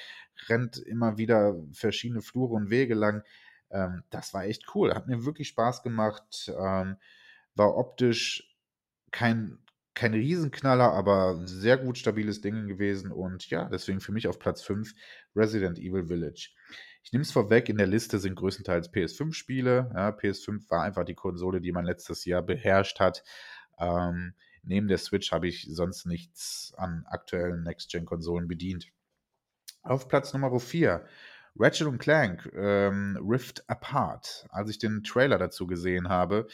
[0.49, 3.23] rennt immer wieder verschiedene Flure und Wege lang.
[3.69, 6.97] Ähm, das war echt cool, hat mir wirklich Spaß gemacht, ähm,
[7.55, 8.53] war optisch
[9.11, 9.59] kein,
[9.93, 14.61] kein Riesenknaller, aber sehr gut stabiles Ding gewesen und ja, deswegen für mich auf Platz
[14.61, 14.93] 5
[15.35, 16.51] Resident Evil Village.
[17.03, 19.91] Ich nehme es vorweg, in der Liste sind größtenteils PS5-Spiele.
[19.93, 23.23] Ja, PS5 war einfach die Konsole, die man letztes Jahr beherrscht hat.
[23.79, 24.33] Ähm,
[24.63, 28.87] neben der Switch habe ich sonst nichts an aktuellen Next-Gen-Konsolen bedient.
[29.81, 31.03] Auf Platz Nummer 4
[31.57, 34.47] Ratchet Clank ähm, Rift Apart.
[34.49, 36.47] Als ich den Trailer dazu gesehen habe,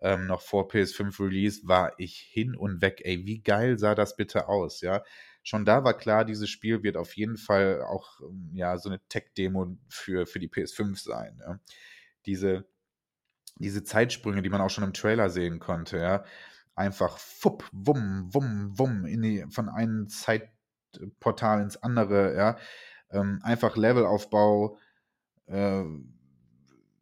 [0.00, 3.02] ähm, noch vor PS5 Release, war ich hin und weg.
[3.04, 5.02] Ey, wie geil sah das bitte aus, ja?
[5.42, 9.00] schon da war klar, dieses Spiel wird auf jeden Fall auch ähm, ja, so eine
[9.08, 11.40] Tech-Demo für, für die PS5 sein.
[11.40, 11.58] Ja.
[12.26, 12.66] Diese,
[13.56, 16.24] diese Zeitsprünge, die man auch schon im Trailer sehen konnte, ja.
[16.74, 22.58] Einfach fupp, wumm, wumm, wumm, in die, von einem Zeitportal ins andere, ja.
[23.10, 24.78] Ähm, einfach Levelaufbau,
[25.46, 25.84] äh,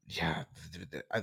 [0.09, 0.47] ja,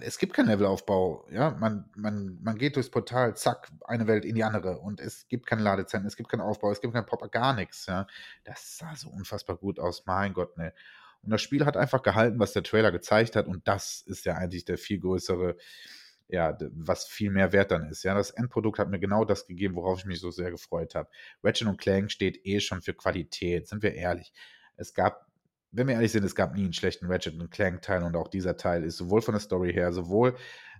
[0.01, 1.27] es gibt keinen Levelaufbau.
[1.31, 5.27] Ja, man, man, man geht durchs Portal, zack, eine Welt in die andere und es
[5.27, 7.87] gibt keine Ladezeiten, es gibt keinen Aufbau, es gibt keinen Popper, gar nichts.
[7.87, 8.05] Ja,
[8.43, 10.05] das sah so unfassbar gut aus.
[10.05, 10.71] Mein Gott, ne.
[11.23, 14.35] Und das Spiel hat einfach gehalten, was der Trailer gezeigt hat und das ist ja
[14.35, 15.57] eigentlich der viel größere,
[16.27, 18.03] ja, was viel mehr wert dann ist.
[18.03, 21.09] Ja, das Endprodukt hat mir genau das gegeben, worauf ich mich so sehr gefreut habe.
[21.43, 24.31] Ratchet und Clank steht eh schon für Qualität, sind wir ehrlich.
[24.77, 25.24] Es gab
[25.75, 28.57] wenn wir ehrlich sind, es gab nie einen schlechten Ratchet Clank Teil und auch dieser
[28.57, 30.35] Teil ist sowohl von der Story her, sowohl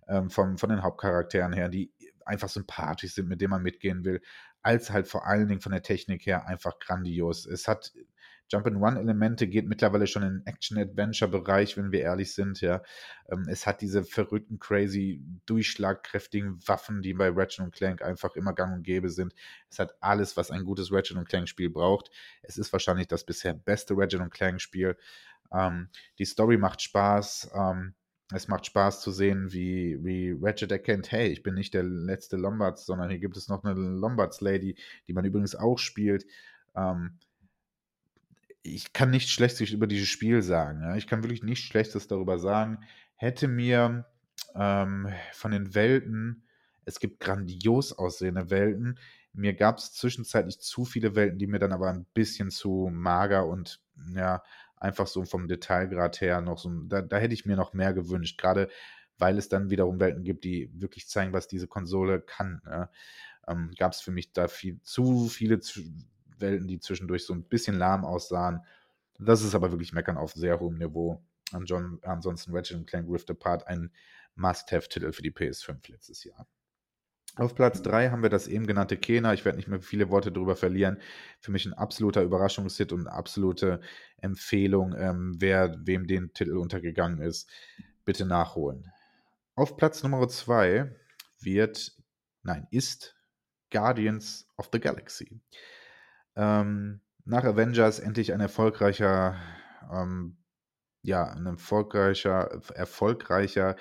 [0.07, 1.91] ähm, vom, von den Hauptcharakteren her, die
[2.25, 4.21] einfach sympathisch sind, mit denen man mitgehen will,
[4.61, 7.45] als halt vor allen Dingen von der Technik her einfach grandios.
[7.45, 7.93] Es hat
[8.49, 12.81] Jump-and-Run-Elemente geht mittlerweile schon in den Action-Adventure-Bereich, wenn wir ehrlich sind, ja.
[13.29, 18.73] Ähm, es hat diese verrückten, crazy, durchschlagkräftigen Waffen, die bei Ratchet Clank einfach immer gang
[18.73, 19.33] und gäbe sind.
[19.69, 22.11] Es hat alles, was ein gutes Ratchet Clank-Spiel braucht.
[22.43, 24.95] Es ist wahrscheinlich das bisher beste Ratchet Clank-Spiel.
[25.51, 25.89] Ähm,
[26.19, 27.51] die Story macht Spaß.
[27.55, 27.93] Ähm,
[28.33, 32.37] es macht Spaß zu sehen, wie, wie Ratchet erkennt, hey, ich bin nicht der letzte
[32.37, 34.75] Lombards, sondern hier gibt es noch eine Lombards-Lady,
[35.07, 36.25] die man übrigens auch spielt.
[36.75, 37.19] Ähm,
[38.65, 40.81] ich kann nichts Schlechtes über dieses Spiel sagen.
[40.81, 40.95] Ja?
[40.95, 42.79] Ich kann wirklich nichts Schlechtes darüber sagen.
[43.15, 44.05] Hätte mir
[44.55, 46.43] ähm, von den Welten,
[46.85, 48.99] es gibt grandios aussehende Welten.
[49.33, 53.45] Mir gab es zwischenzeitlich zu viele Welten, die mir dann aber ein bisschen zu mager
[53.47, 53.81] und
[54.15, 54.43] ja,
[54.77, 58.39] einfach so vom Detailgrad her noch so, da, da hätte ich mir noch mehr gewünscht,
[58.39, 58.69] gerade
[59.17, 62.61] weil es dann wiederum Welten gibt, die wirklich zeigen, was diese Konsole kann.
[62.65, 62.89] Ja?
[63.47, 65.59] Ähm, gab es für mich da viel, zu viele
[66.39, 68.61] Welten, die zwischendurch so ein bisschen lahm aussahen.
[69.17, 71.23] Das ist aber wirklich Meckern auf sehr hohem Niveau.
[71.51, 73.91] ansonsten Ratchet Clank Rift Apart ein
[74.35, 76.47] Must-Have-Titel für die PS5 letztes Jahr.
[77.37, 79.33] Auf Platz 3 haben wir das eben genannte Kena.
[79.33, 80.99] Ich werde nicht mehr viele Worte darüber verlieren.
[81.41, 83.81] Für mich ein absoluter Überraschungshit und eine absolute
[84.17, 84.95] Empfehlung.
[84.97, 87.49] Ähm, wer wem den Titel untergegangen ist,
[88.05, 88.91] bitte nachholen.
[89.55, 90.95] Auf Platz Nummer 2
[91.41, 91.97] wird,
[92.43, 93.15] nein, ist
[93.69, 95.41] Guardians of the Galaxy.
[96.35, 99.35] Ähm, nach Avengers endlich ein erfolgreicher,
[99.91, 100.37] ähm,
[101.01, 103.75] ja, ein erfolgreicher, erfolgreicher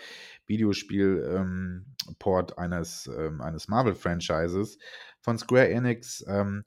[0.46, 4.78] Videospiel-Port ähm, eines, ähm, eines Marvel-Franchises
[5.20, 6.24] von Square Enix.
[6.26, 6.64] Ähm,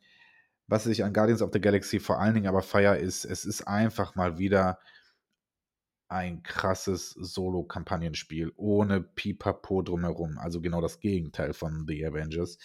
[0.68, 3.68] was ich an Guardians of the Galaxy vor allen Dingen aber feier, ist, es ist
[3.68, 4.80] einfach mal wieder
[6.10, 10.38] ein krasses Solo-Kampagnenspiel ohne Pipapo drumherum.
[10.38, 12.58] Also genau das Gegenteil von The Avengers.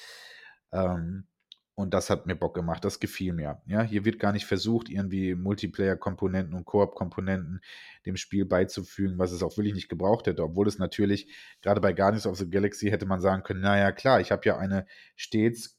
[0.72, 1.26] Ähm,
[1.74, 3.62] und das hat mir Bock gemacht, das gefiel mir.
[3.66, 7.60] Ja, hier wird gar nicht versucht, irgendwie Multiplayer-Komponenten und Koop-Komponenten
[8.04, 10.42] dem Spiel beizufügen, was es auch wirklich nicht gebraucht hätte.
[10.42, 14.20] Obwohl es natürlich, gerade bei Guardians of the Galaxy hätte man sagen können, naja, klar,
[14.20, 15.78] ich habe ja eine stets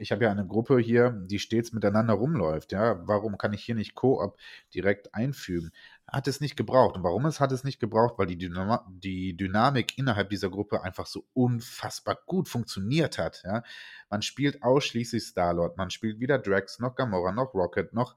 [0.00, 2.72] ich habe ja eine Gruppe hier, die stets miteinander rumläuft.
[2.72, 4.38] Ja, warum kann ich hier nicht Koop
[4.74, 5.72] direkt einfügen?
[6.10, 6.96] Hat es nicht gebraucht.
[6.96, 8.14] Und warum es hat es nicht gebraucht?
[8.18, 13.42] Weil die, Dynam die Dynamik innerhalb dieser Gruppe einfach so unfassbar gut funktioniert hat.
[13.44, 13.62] Ja,
[14.08, 18.16] man spielt ausschließlich Star-Lord, man spielt weder Drax noch Gamora noch Rocket noch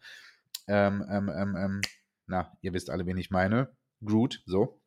[0.68, 1.82] ähm, ähm, ähm, ähm
[2.26, 3.76] na, ihr wisst alle, wen ich meine.
[4.04, 4.80] Groot, so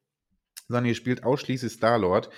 [0.68, 2.28] sondern ihr spielt ausschließlich Star-Lord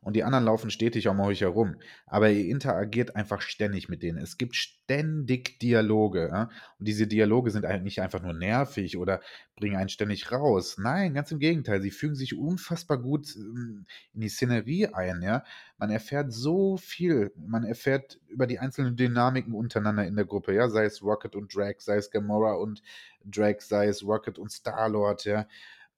[0.00, 1.76] und die anderen laufen stetig um euch herum.
[2.06, 4.18] Aber ihr interagiert einfach ständig mit denen.
[4.18, 6.28] Es gibt ständig Dialoge.
[6.32, 6.50] Ja?
[6.78, 9.20] Und diese Dialoge sind halt nicht einfach nur nervig oder
[9.56, 10.78] bringen einen ständig raus.
[10.78, 11.82] Nein, ganz im Gegenteil.
[11.82, 15.20] Sie fügen sich unfassbar gut ähm, in die Szenerie ein.
[15.22, 15.44] Ja?
[15.78, 17.32] Man erfährt so viel.
[17.36, 20.54] Man erfährt über die einzelnen Dynamiken untereinander in der Gruppe.
[20.54, 20.68] Ja?
[20.68, 22.82] Sei es Rocket und Drake, sei es Gamora und
[23.24, 25.24] Drake, sei es Rocket und Star-Lord.
[25.24, 25.46] Ja?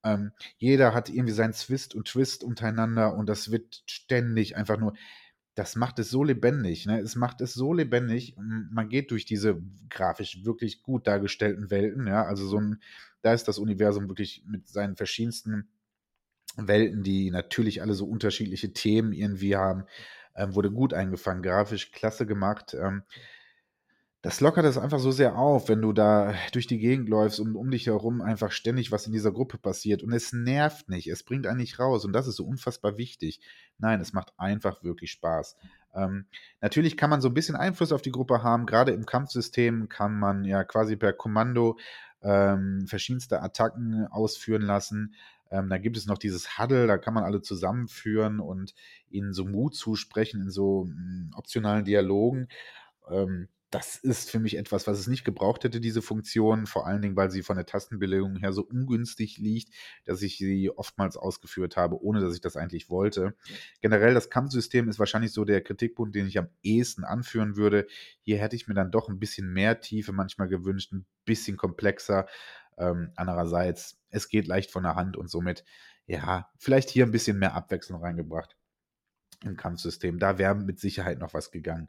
[0.05, 4.94] Ähm, jeder hat irgendwie seinen Zwist und Twist untereinander und das wird ständig einfach nur.
[5.55, 7.01] Das macht es so lebendig, ne?
[7.01, 8.34] Es macht es so lebendig.
[8.38, 12.24] Man geht durch diese grafisch wirklich gut dargestellten Welten, ja.
[12.24, 12.80] Also so ein,
[13.22, 15.68] da ist das Universum wirklich mit seinen verschiedensten
[16.57, 19.84] Welten, die natürlich alle so unterschiedliche Themen irgendwie haben,
[20.34, 22.74] ähm, wurde gut eingefangen, grafisch klasse gemacht.
[22.74, 23.03] Ähm,
[24.23, 27.57] das lockert es einfach so sehr auf, wenn du da durch die Gegend läufst und
[27.57, 30.03] um dich herum einfach ständig was in dieser Gruppe passiert.
[30.03, 32.05] Und es nervt nicht, es bringt einen nicht raus.
[32.05, 33.41] Und das ist so unfassbar wichtig.
[33.79, 35.57] Nein, es macht einfach wirklich Spaß.
[35.95, 36.27] Ähm,
[36.61, 38.66] natürlich kann man so ein bisschen Einfluss auf die Gruppe haben.
[38.66, 41.79] Gerade im Kampfsystem kann man ja quasi per Kommando
[42.23, 45.14] ähm, verschiedenste Attacken ausführen lassen.
[45.51, 48.75] Ähm, da gibt es noch dieses Huddle, da kann man alle zusammenführen und
[49.09, 52.49] ihnen so Mut zusprechen in so mh, hm, optionalen Dialogen.
[53.11, 57.03] Ähm, das ist für mich etwas, was es nicht gebraucht hätte, diese Funktion, vor allen
[57.03, 59.73] Dingen, weil sie von der Tastenbelegung her so ungünstig liegt,
[60.05, 63.37] dass ich sie oftmals ausgeführt habe, ohne dass ich das eigentlich wollte.
[63.81, 67.87] Generell, das Kampfsystem ist wahrscheinlich so der Kritikpunkt, den ich am ehesten anführen würde.
[68.23, 72.27] Hier hätte ich mir dann doch ein bisschen mehr Tiefe manchmal gewünscht, ein bisschen komplexer.
[72.77, 75.64] Ähm, andererseits, es geht leicht von der Hand und somit
[76.07, 78.57] ja, vielleicht hier ein bisschen mehr Abwechslung reingebracht
[79.45, 80.18] im Kampfsystem.
[80.18, 81.89] Da wäre mit Sicherheit noch was gegangen.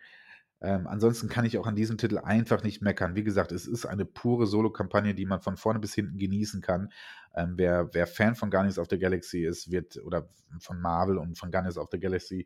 [0.62, 3.16] Ähm, ansonsten kann ich auch an diesem Titel einfach nicht meckern.
[3.16, 6.92] Wie gesagt, es ist eine pure Solo-Kampagne, die man von vorne bis hinten genießen kann.
[7.34, 11.38] Ähm, wer, wer Fan von Guardians of the Galaxy ist, wird, oder von Marvel und
[11.38, 12.46] von Guardians of the Galaxy,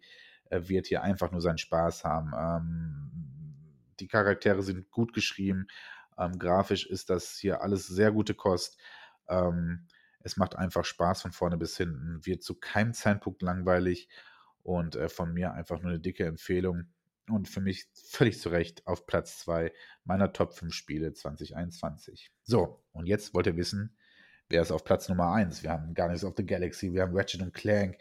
[0.50, 2.32] äh, wird hier einfach nur seinen Spaß haben.
[2.38, 3.12] Ähm,
[4.00, 5.68] die Charaktere sind gut geschrieben.
[6.18, 8.80] Ähm, grafisch ist das hier alles sehr gute Kost.
[9.28, 9.88] Ähm,
[10.22, 14.08] es macht einfach Spaß von vorne bis hinten, wird zu keinem Zeitpunkt langweilig
[14.64, 16.88] und äh, von mir einfach nur eine dicke Empfehlung
[17.30, 19.72] und für mich völlig zu Recht auf Platz 2
[20.04, 22.32] meiner Top 5 Spiele 2021.
[22.44, 23.98] So, und jetzt wollt ihr wissen,
[24.50, 25.64] wer ist auf Platz Nummer 1?
[25.64, 27.98] Wir haben Guardians of the Galaxy, wir haben Ratchet und Clank.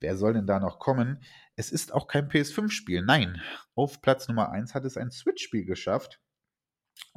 [0.00, 1.22] Wer soll denn da noch kommen?
[1.56, 3.02] Es ist auch kein PS5-Spiel.
[3.02, 3.40] Nein,
[3.74, 6.20] auf Platz Nummer 1 hat es ein Switch-Spiel geschafft.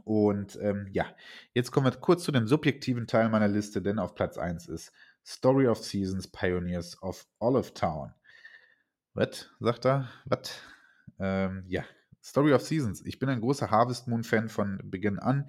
[0.04, 1.06] Und ähm, ja,
[1.54, 4.92] jetzt kommen wir kurz zu dem subjektiven Teil meiner Liste, denn auf Platz 1 ist
[5.26, 8.14] Story of Seasons Pioneers of Olive Town.
[9.14, 9.50] Was?
[9.60, 10.10] Sagt er?
[10.26, 10.62] Was?
[11.20, 11.84] Ähm, ja,
[12.22, 13.06] Story of Seasons.
[13.06, 15.48] Ich bin ein großer Harvest Moon-Fan von Beginn an.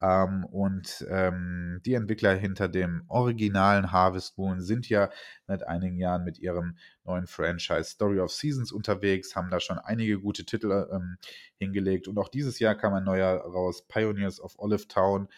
[0.00, 5.10] Ähm, und ähm, die Entwickler hinter dem originalen Harvest Moon sind ja
[5.46, 10.20] seit einigen Jahren mit ihrem neuen Franchise Story of Seasons unterwegs, haben da schon einige
[10.20, 11.16] gute Titel ähm,
[11.56, 12.08] hingelegt.
[12.08, 15.28] Und auch dieses Jahr kam ein neuer raus, Pioneers of Olive Town.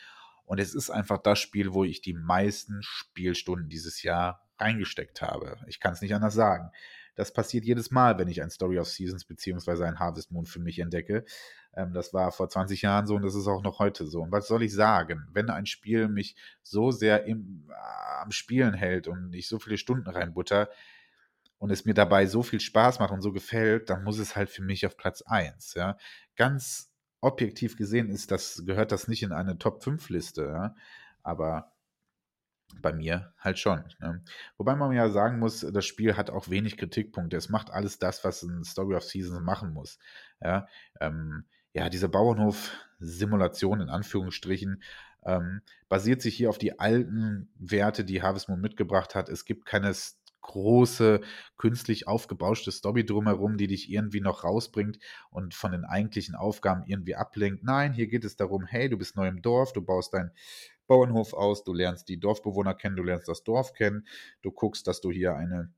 [0.46, 5.56] Und es ist einfach das Spiel, wo ich die meisten Spielstunden dieses Jahr reingesteckt habe.
[5.66, 6.70] Ich kann es nicht anders sagen.
[7.14, 10.60] Das passiert jedes Mal, wenn ich ein Story of Seasons beziehungsweise ein Harvest Moon für
[10.60, 11.24] mich entdecke.
[11.74, 14.22] Ähm, das war vor 20 Jahren so und das ist auch noch heute so.
[14.22, 15.28] Und was soll ich sagen?
[15.32, 19.78] Wenn ein Spiel mich so sehr im, äh, am Spielen hält und ich so viele
[19.78, 20.68] Stunden reinbutter
[21.58, 24.50] und es mir dabei so viel Spaß macht und so gefällt, dann muss es halt
[24.50, 25.74] für mich auf Platz 1.
[25.74, 25.96] Ja?
[26.36, 30.42] Ganz objektiv gesehen ist das, gehört das nicht in eine Top-5-Liste.
[30.42, 30.74] Ja?
[31.22, 31.73] Aber
[32.80, 33.84] bei mir halt schon.
[34.00, 34.22] Ne?
[34.56, 37.36] Wobei man ja sagen muss, das Spiel hat auch wenig Kritikpunkte.
[37.36, 39.98] Es macht alles das, was ein Story of Seasons machen muss.
[40.40, 40.66] Ja,
[41.00, 44.82] ähm, ja diese Bauernhof-Simulation in Anführungsstrichen
[45.24, 49.28] ähm, basiert sich hier auf die alten Werte, die Harvest Moon mitgebracht hat.
[49.28, 49.94] Es gibt keine
[50.44, 51.22] große,
[51.56, 54.98] künstlich aufgebauschte Story drumherum, die dich irgendwie noch rausbringt
[55.30, 57.64] und von den eigentlichen Aufgaben irgendwie ablenkt.
[57.64, 60.30] Nein, hier geht es darum, hey, du bist neu im Dorf, du baust dein
[60.86, 64.06] Bauernhof aus, du lernst die Dorfbewohner kennen, du lernst das Dorf kennen,
[64.42, 65.72] du guckst, dass du hier eine,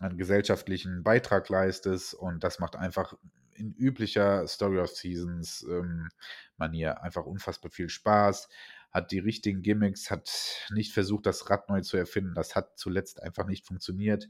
[0.00, 3.14] einen gesellschaftlichen Beitrag leistest und das macht einfach
[3.54, 6.08] in üblicher Story of Seasons ähm,
[6.56, 8.48] Manier einfach unfassbar viel Spaß,
[8.90, 10.30] hat die richtigen Gimmicks, hat
[10.72, 14.28] nicht versucht, das Rad neu zu erfinden, das hat zuletzt einfach nicht funktioniert.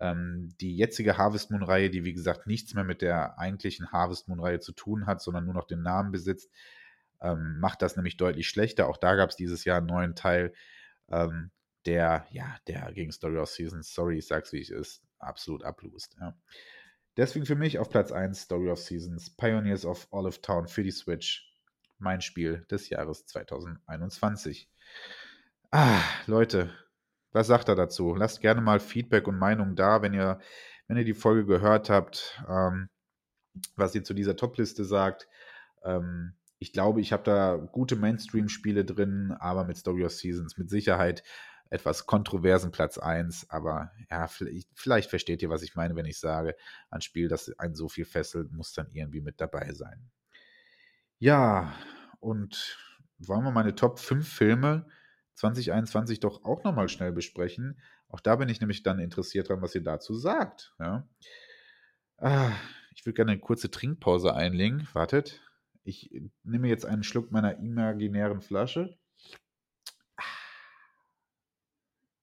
[0.00, 4.28] Ähm, die jetzige Harvest Moon Reihe, die wie gesagt nichts mehr mit der eigentlichen Harvest
[4.28, 6.50] Moon Reihe zu tun hat, sondern nur noch den Namen besitzt,
[7.20, 8.88] ähm, macht das nämlich deutlich schlechter.
[8.88, 10.52] Auch da gab es dieses Jahr einen neuen Teil,
[11.10, 11.50] ähm,
[11.86, 16.16] der, ja, der gegen Story of Seasons, sorry, ich sag's wie ich ist, absolut ablust.
[16.20, 16.36] Ja.
[17.16, 20.90] Deswegen für mich auf Platz 1 Story of Seasons, Pioneers of Olive Town für die
[20.90, 21.52] Switch,
[21.98, 24.68] mein Spiel des Jahres 2021.
[25.70, 26.72] Ah, Leute,
[27.32, 28.14] was sagt er dazu?
[28.14, 30.40] Lasst gerne mal Feedback und Meinung da, wenn ihr,
[30.88, 32.88] wenn ihr die Folge gehört habt, ähm,
[33.76, 35.28] was ihr zu dieser Topliste sagt.
[35.84, 36.34] Ähm,
[36.64, 41.22] ich glaube, ich habe da gute Mainstream-Spiele drin, aber mit Story of Seasons mit Sicherheit
[41.68, 43.50] etwas kontroversen Platz 1.
[43.50, 46.56] Aber ja, vielleicht, vielleicht, versteht ihr, was ich meine, wenn ich sage,
[46.90, 50.10] ein Spiel, das einen so viel fesselt, muss dann irgendwie mit dabei sein.
[51.18, 51.74] Ja,
[52.18, 52.78] und
[53.18, 54.86] wollen wir meine Top 5 Filme
[55.34, 57.78] 2021 doch auch nochmal schnell besprechen?
[58.08, 60.72] Auch da bin ich nämlich dann interessiert dran, was ihr dazu sagt.
[60.78, 61.06] Ja.
[62.16, 62.52] Ah,
[62.94, 64.88] ich würde gerne eine kurze Trinkpause einlegen.
[64.94, 65.42] Wartet.
[65.84, 66.10] Ich
[66.42, 68.98] nehme jetzt einen Schluck meiner imaginären Flasche.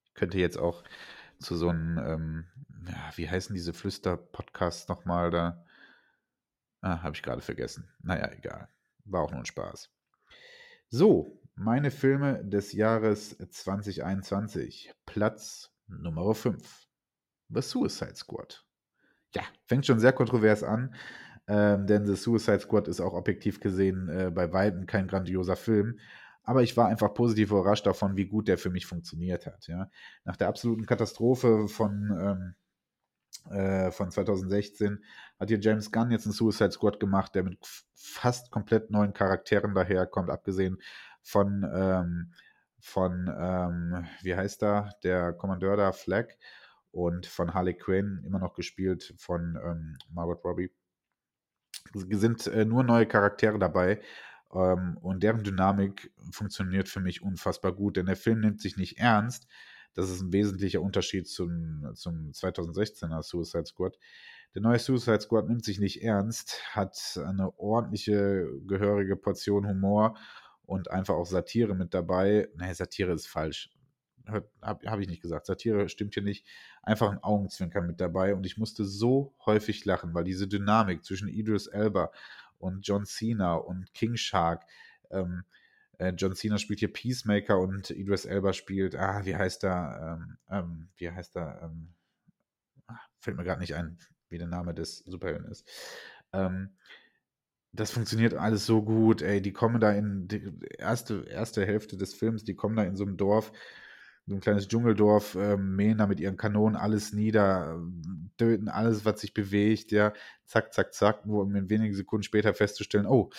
[0.05, 0.83] Ich könnte jetzt auch
[1.39, 2.45] zu so einem, ähm,
[3.15, 5.63] wie heißen diese Flüster-Podcasts nochmal da?
[6.81, 7.87] Ah, habe ich gerade vergessen.
[8.01, 8.67] Naja, egal.
[9.05, 9.91] War auch nur ein Spaß.
[10.89, 14.93] So, meine Filme des Jahres 2021.
[15.05, 16.87] Platz Nummer 5.
[17.49, 18.65] The Suicide Squad.
[19.35, 20.95] Ja, fängt schon sehr kontrovers an.
[21.47, 25.99] Ähm, denn The Suicide Squad ist auch objektiv gesehen äh, bei Weitem kein grandioser Film.
[26.43, 29.67] Aber ich war einfach positiv überrascht davon, wie gut der für mich funktioniert hat.
[29.67, 29.89] Ja.
[30.23, 32.55] Nach der absoluten Katastrophe von,
[33.49, 35.03] ähm, äh, von 2016
[35.39, 37.59] hat hier James Gunn jetzt einen Suicide Squad gemacht, der mit
[37.93, 40.77] fast komplett neuen Charakteren daherkommt, abgesehen
[41.21, 42.33] von, ähm,
[42.79, 46.27] von ähm, wie heißt er, der Kommandeur da, Flag,
[46.91, 50.71] und von Harley Quinn, immer noch gespielt von ähm, Margot Robbie
[51.93, 54.01] sind äh, nur neue Charaktere dabei
[54.53, 58.99] ähm, und deren Dynamik funktioniert für mich unfassbar gut, denn der Film nimmt sich nicht
[58.99, 59.47] ernst.
[59.93, 63.97] Das ist ein wesentlicher Unterschied zum, zum 2016er Suicide Squad.
[64.55, 70.17] Der neue Suicide Squad nimmt sich nicht ernst, hat eine ordentliche, gehörige Portion Humor
[70.65, 72.49] und einfach auch Satire mit dabei.
[72.55, 73.69] Nee, Satire ist falsch.
[74.27, 75.45] Habe hab ich nicht gesagt.
[75.45, 76.45] Satire stimmt hier nicht.
[76.83, 78.35] Einfach ein Augenzwinkern mit dabei.
[78.35, 82.11] Und ich musste so häufig lachen, weil diese Dynamik zwischen Idris Elba
[82.57, 84.65] und John Cena und King Shark,
[85.09, 85.43] ähm,
[85.97, 90.37] äh, John Cena spielt hier Peacemaker und Idris Elba spielt, ah, wie heißt er, ähm,
[90.49, 91.93] ähm, wie heißt er, ähm,
[92.87, 93.97] ah, fällt mir gerade nicht ein,
[94.29, 95.69] wie der Name des Superhelden ist.
[96.33, 96.75] Ähm,
[97.73, 99.41] das funktioniert alles so gut, ey.
[99.41, 103.05] Die kommen da in die erste, erste Hälfte des Films, die kommen da in so
[103.05, 103.51] einem Dorf,
[104.35, 107.81] ein kleines Dschungeldorf, äh, mähen da mit ihren Kanonen alles nieder,
[108.37, 110.13] töten alles, was sich bewegt, ja.
[110.45, 113.29] Zack, zack, zack, nur um in wenigen Sekunden später festzustellen, oh,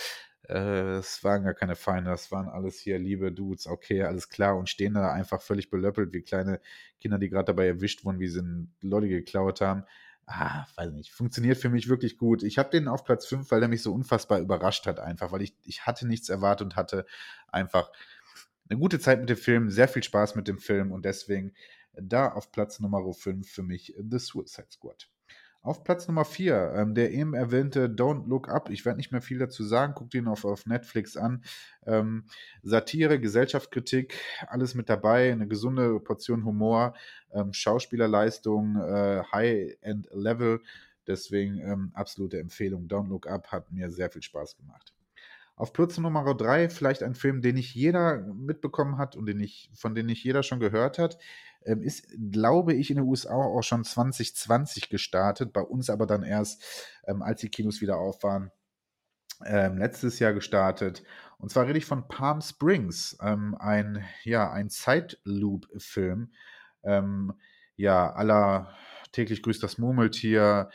[0.49, 4.57] äh, es waren gar keine Feinde, das waren alles hier liebe Dudes, okay, alles klar,
[4.57, 6.61] und stehen da einfach völlig belöppelt, wie kleine
[7.01, 8.43] Kinder, die gerade dabei erwischt wurden, wie sie
[8.80, 9.84] Lolli geklaut haben
[10.26, 12.43] ah, weiß nicht, funktioniert für mich wirklich gut.
[12.43, 15.43] Ich habe den auf Platz 5, weil der mich so unfassbar überrascht hat, einfach, weil
[15.43, 17.07] ich, ich hatte nichts erwartet und hatte
[17.49, 17.90] einfach
[18.72, 21.52] eine gute Zeit mit dem Film, sehr viel Spaß mit dem Film und deswegen
[21.92, 25.10] da auf Platz Nummer 5 für mich The Suicide Squad.
[25.60, 28.70] Auf Platz Nummer 4, ähm, der eben erwähnte Don't Look Up.
[28.70, 31.44] Ich werde nicht mehr viel dazu sagen, guckt ihn auf, auf Netflix an.
[31.86, 32.24] Ähm,
[32.62, 34.18] Satire, Gesellschaftskritik,
[34.48, 36.94] alles mit dabei, eine gesunde Portion Humor,
[37.32, 40.62] ähm, Schauspielerleistung, äh, High-End-Level.
[41.06, 42.88] Deswegen ähm, absolute Empfehlung.
[42.88, 44.94] Don't Look Up hat mir sehr viel Spaß gemacht.
[45.55, 49.70] Auf Platz Nummer 3 vielleicht ein Film, den nicht jeder mitbekommen hat und den ich,
[49.74, 51.18] von dem nicht jeder schon gehört hat.
[51.64, 56.22] Ähm, ist, glaube ich, in den USA auch schon 2020 gestartet, bei uns aber dann
[56.22, 56.62] erst,
[57.07, 58.50] ähm, als die Kinos wieder auf waren,
[59.44, 61.03] ähm, letztes Jahr gestartet.
[61.38, 66.32] Und zwar rede ich von Palm Springs, ähm, ein, ja, ein Zeitloop-Film.
[66.84, 67.32] Ähm,
[67.76, 68.74] ja, aller
[69.12, 70.70] täglich grüßt das Murmeltier,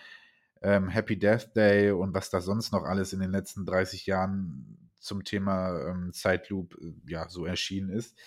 [0.62, 4.90] ähm, Happy Death Day und was da sonst noch alles in den letzten 30 Jahren
[5.00, 8.18] zum Thema ähm, Zeitloop äh, ja so erschienen ist.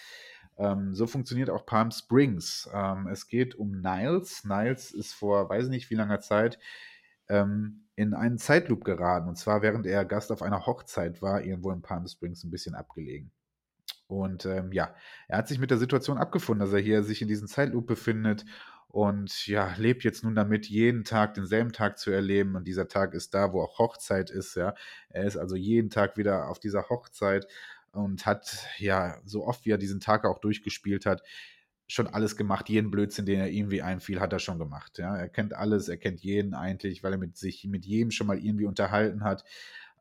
[0.59, 2.69] Ähm, so funktioniert auch Palm Springs.
[2.73, 4.45] Ähm, es geht um Niles.
[4.45, 6.59] Niles ist vor weiß nicht wie langer Zeit
[7.29, 9.29] ähm, in einen Zeitloop geraten.
[9.29, 12.75] Und zwar während er Gast auf einer Hochzeit war, irgendwo in Palm Springs ein bisschen
[12.75, 13.31] abgelegen.
[14.07, 14.95] Und ähm, ja,
[15.29, 18.45] er hat sich mit der Situation abgefunden, dass er hier sich in diesem Zeitloop befindet
[18.91, 22.57] und ja, lebt jetzt nun damit, jeden Tag denselben Tag zu erleben.
[22.57, 24.75] Und dieser Tag ist da, wo auch Hochzeit ist, ja.
[25.09, 27.47] Er ist also jeden Tag wieder auf dieser Hochzeit
[27.93, 31.23] und hat ja so oft wie er diesen Tag auch durchgespielt hat,
[31.87, 32.69] schon alles gemacht.
[32.69, 34.99] Jeden Blödsinn, den er irgendwie einfiel, hat er schon gemacht.
[34.99, 38.27] Ja, er kennt alles, er kennt jeden eigentlich, weil er mit sich mit jedem schon
[38.27, 39.45] mal irgendwie unterhalten hat.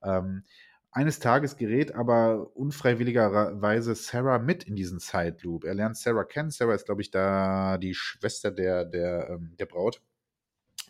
[0.01, 0.43] Ähm,
[0.91, 5.63] eines Tages gerät aber unfreiwilligerweise Sarah mit in diesen Zeitloop.
[5.63, 6.49] Er lernt Sarah kennen.
[6.49, 10.01] Sarah ist, glaube ich, da die Schwester der, der, ähm, der Braut.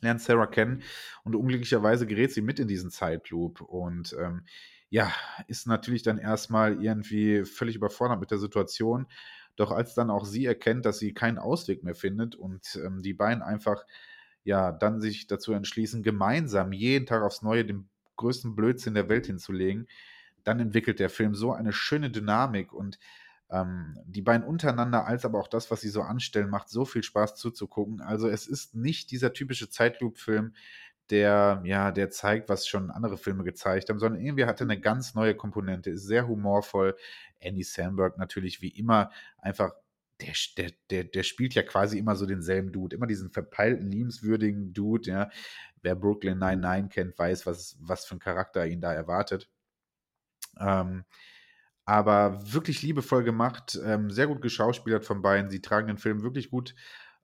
[0.01, 0.83] Lernt Sarah kennen
[1.23, 3.59] und unglücklicherweise gerät sie mit in diesen Zeitloop.
[3.61, 4.45] Und ähm,
[4.89, 5.11] ja,
[5.47, 9.07] ist natürlich dann erstmal irgendwie völlig überfordert mit der Situation.
[9.57, 13.13] Doch als dann auch sie erkennt, dass sie keinen Ausweg mehr findet und ähm, die
[13.13, 13.85] beiden einfach
[14.43, 17.89] ja dann sich dazu entschließen, gemeinsam jeden Tag aufs Neue den
[18.19, 19.87] größten Blödsinn der Welt hinzulegen,
[20.43, 22.99] dann entwickelt der Film so eine schöne Dynamik und
[23.49, 27.01] ähm, die beiden untereinander, als aber auch das, was sie so anstellen, macht so viel
[27.01, 28.01] Spaß zuzugucken.
[28.01, 30.53] Also es ist nicht dieser typische Zeitloop-Film,
[31.09, 35.15] der, ja, der zeigt, was schon andere Filme gezeigt haben, sondern irgendwie hatte eine ganz
[35.15, 36.95] neue Komponente, ist sehr humorvoll.
[37.39, 39.09] Andy Samberg natürlich wie immer
[39.39, 39.71] einfach,
[40.21, 44.73] der, der, der, der spielt ja quasi immer so denselben Dude, immer diesen verpeilten, liebenswürdigen
[44.73, 45.29] Dude, ja.
[45.81, 49.49] Wer Brooklyn 99 kennt, weiß, was, was für ein Charakter ihn da erwartet.
[50.59, 51.05] Ähm,
[51.85, 55.49] aber wirklich liebevoll gemacht, ähm, sehr gut geschauspielert von beiden.
[55.49, 56.75] Sie tragen den Film wirklich gut.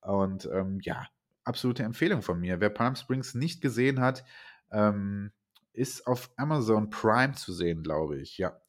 [0.02, 1.06] Und ähm, ja,
[1.44, 2.60] absolute Empfehlung von mir.
[2.62, 4.24] Wer Palm Springs nicht gesehen hat,
[4.72, 5.32] ähm,
[5.74, 8.60] ist auf Amazon Prime zu sehen, glaube ich, ja.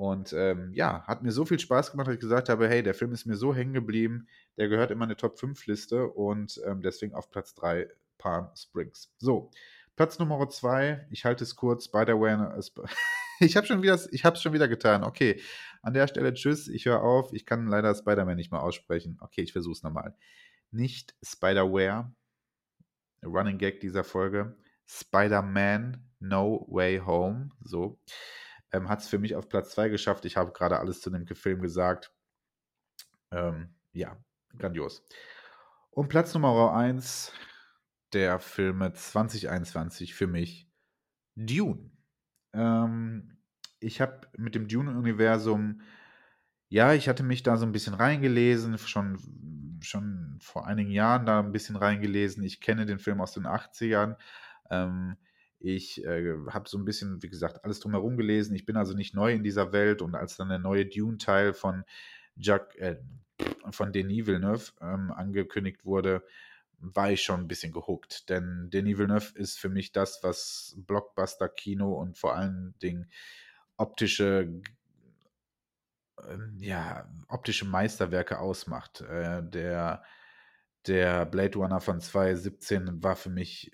[0.00, 2.94] Und ähm, ja, hat mir so viel Spaß gemacht, dass ich gesagt habe, hey, der
[2.94, 6.80] Film ist mir so hängen geblieben, der gehört in meine Top 5 Liste und ähm,
[6.80, 7.86] deswegen auf Platz 3
[8.16, 9.12] Palm Springs.
[9.18, 9.50] So,
[9.96, 12.58] Platz Nummer 2, ich halte es kurz, Spider-Man.
[13.40, 13.82] ich habe schon
[14.36, 15.04] schon wieder getan.
[15.04, 15.38] Okay,
[15.82, 19.18] an der Stelle tschüss, ich höre auf, ich kann leider Spider-Man nicht mehr aussprechen.
[19.20, 20.16] Okay, ich versuche es nochmal
[20.70, 22.10] nicht Spider-Ware,
[23.22, 28.00] Running Gag dieser Folge, Spider-Man No Way Home, so,
[28.72, 30.24] ähm, hat es für mich auf Platz 2 geschafft.
[30.24, 32.12] Ich habe gerade alles zu dem Film gesagt.
[33.30, 34.16] Ähm, ja,
[34.56, 35.04] grandios.
[35.90, 37.32] Und Platz Nummer 1
[38.12, 40.68] der Filme 2021 für mich
[41.36, 41.90] Dune.
[42.52, 43.38] Ähm,
[43.78, 45.80] ich habe mit dem Dune-Universum,
[46.68, 49.16] ja, ich hatte mich da so ein bisschen reingelesen, schon
[49.82, 52.42] schon vor einigen Jahren da ein bisschen reingelesen.
[52.44, 54.16] Ich kenne den Film aus den 80ern.
[54.70, 55.16] Ähm,
[55.60, 58.54] ich äh, habe so ein bisschen, wie gesagt, alles drumherum gelesen.
[58.54, 61.84] Ich bin also nicht neu in dieser Welt und als dann der neue Dune-Teil von
[62.34, 62.96] Jack, äh,
[63.70, 66.24] von Denis Villeneuve ähm, angekündigt wurde,
[66.78, 68.30] war ich schon ein bisschen gehuckt.
[68.30, 73.10] Denn Denis Villeneuve ist für mich das, was Blockbuster-Kino und vor allen Dingen
[73.76, 74.62] optische,
[76.26, 79.02] ähm, ja, optische Meisterwerke ausmacht.
[79.02, 80.02] Äh, der,
[80.86, 83.72] der Blade Runner von 2017 war für mich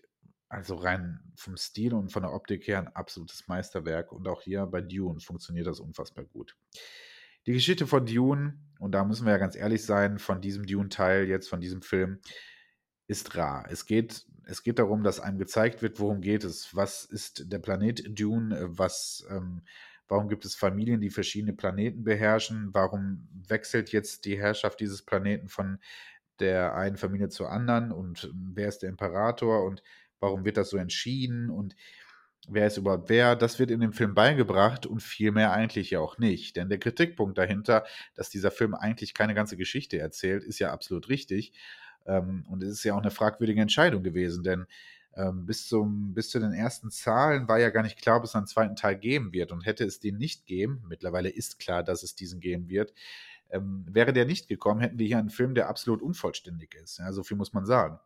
[0.56, 4.10] also rein vom Stil und von der Optik her ein absolutes Meisterwerk.
[4.10, 6.56] Und auch hier bei Dune funktioniert das unfassbar gut.
[7.46, 11.28] Die Geschichte von Dune, und da müssen wir ja ganz ehrlich sein, von diesem Dune-Teil
[11.28, 12.20] jetzt, von diesem Film,
[13.06, 13.66] ist rar.
[13.70, 16.74] Es geht, es geht darum, dass einem gezeigt wird, worum geht es.
[16.74, 18.56] Was ist der Planet Dune?
[18.70, 19.60] Was, ähm,
[20.08, 22.70] warum gibt es Familien, die verschiedene Planeten beherrschen?
[22.72, 25.80] Warum wechselt jetzt die Herrschaft dieses Planeten von
[26.40, 27.92] der einen Familie zur anderen?
[27.92, 29.62] Und wer ist der Imperator?
[29.62, 29.82] Und
[30.20, 31.50] warum wird das so entschieden?
[31.50, 31.76] Und
[32.48, 36.00] wer ist überhaupt wer, das wird in dem Film beigebracht und viel mehr eigentlich ja
[36.00, 36.56] auch nicht.
[36.56, 41.08] Denn der Kritikpunkt dahinter, dass dieser Film eigentlich keine ganze Geschichte erzählt, ist ja absolut
[41.08, 41.52] richtig.
[42.06, 44.66] Ähm, und es ist ja auch eine fragwürdige Entscheidung gewesen, denn
[45.16, 48.34] ähm, bis, zum, bis zu den ersten Zahlen war ja gar nicht klar, ob es
[48.34, 49.50] einen zweiten Teil geben wird.
[49.50, 52.92] Und hätte es den nicht geben, mittlerweile ist klar, dass es diesen geben wird,
[53.50, 56.98] ähm, wäre der nicht gekommen, hätten wir hier einen Film, der absolut unvollständig ist.
[56.98, 57.98] Ja, so viel muss man sagen.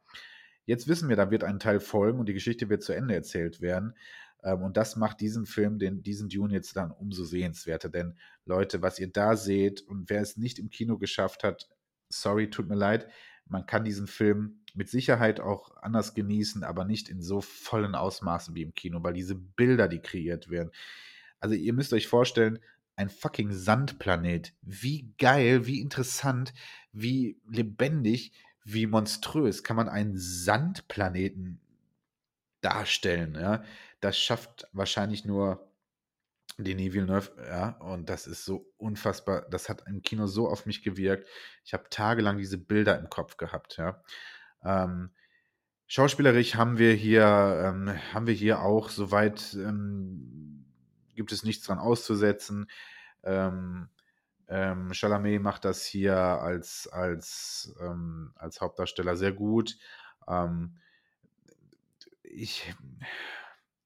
[0.71, 3.61] Jetzt wissen wir, da wird ein Teil folgen und die Geschichte wird zu Ende erzählt
[3.61, 3.97] werden.
[4.45, 7.89] Ähm, und das macht diesen Film, den, diesen Dune jetzt dann umso sehenswerter.
[7.89, 11.69] Denn Leute, was ihr da seht und wer es nicht im Kino geschafft hat,
[12.09, 13.09] sorry, tut mir leid,
[13.47, 18.55] man kann diesen Film mit Sicherheit auch anders genießen, aber nicht in so vollen Ausmaßen
[18.55, 20.71] wie im Kino, weil diese Bilder, die kreiert werden.
[21.41, 22.61] Also ihr müsst euch vorstellen,
[22.95, 24.53] ein fucking Sandplanet.
[24.63, 26.53] Wie geil, wie interessant,
[26.93, 28.31] wie lebendig,
[28.73, 31.61] wie monströs kann man einen Sandplaneten
[32.61, 33.35] darstellen.
[33.35, 33.63] Ja?
[34.01, 35.71] Das schafft wahrscheinlich nur
[36.59, 40.83] Denis Villeneuve, ja, und das ist so unfassbar, das hat im Kino so auf mich
[40.83, 41.29] gewirkt.
[41.65, 44.03] Ich habe tagelang diese Bilder im Kopf gehabt, ja.
[44.63, 45.11] Ähm,
[45.87, 50.67] schauspielerisch haben wir hier, ähm, haben wir hier auch, soweit ähm,
[51.15, 52.71] gibt es nichts dran auszusetzen.
[53.23, 53.89] Ähm,
[54.51, 59.79] ähm, Chalamet macht das hier als, als, ähm, als Hauptdarsteller sehr gut.
[60.29, 60.77] Ähm,
[62.23, 62.75] ich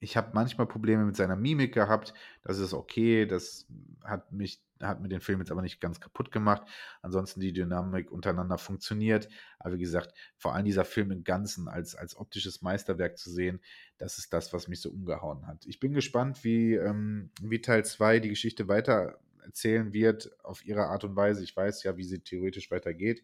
[0.04, 2.12] ich habe manchmal Probleme mit seiner Mimik gehabt.
[2.42, 3.26] Das ist okay.
[3.26, 3.66] Das
[4.04, 6.62] hat mich, hat mir den Film jetzt aber nicht ganz kaputt gemacht.
[7.00, 9.28] Ansonsten die Dynamik untereinander funktioniert.
[9.58, 13.60] Aber wie gesagt, vor allem dieser Film im Ganzen als, als optisches Meisterwerk zu sehen,
[13.96, 15.64] das ist das, was mich so umgehauen hat.
[15.64, 20.86] Ich bin gespannt, wie, ähm, wie Teil 2 die Geschichte weiter erzählen wird, auf ihre
[20.86, 21.42] Art und Weise.
[21.45, 23.22] Ich weiß ja, wie sie theoretisch weitergeht.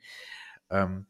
[0.70, 1.06] Ähm,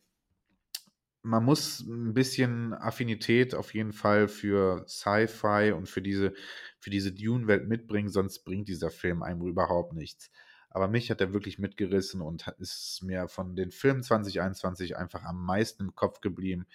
[1.23, 6.33] man muss ein bisschen Affinität auf jeden Fall für Sci-Fi und für diese,
[6.79, 10.31] für diese Dune-Welt mitbringen, sonst bringt dieser Film einem überhaupt nichts.
[10.71, 15.45] Aber mich hat er wirklich mitgerissen und ist mir von den Filmen 2021 einfach am
[15.45, 16.67] meisten im Kopf geblieben.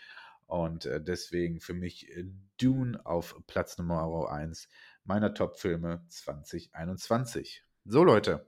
[0.47, 2.25] Und äh, deswegen für mich äh,
[2.57, 4.69] Dune auf Platz Nummer 1
[5.05, 7.63] meiner Top-Filme 2021.
[7.87, 8.43] So, Leute,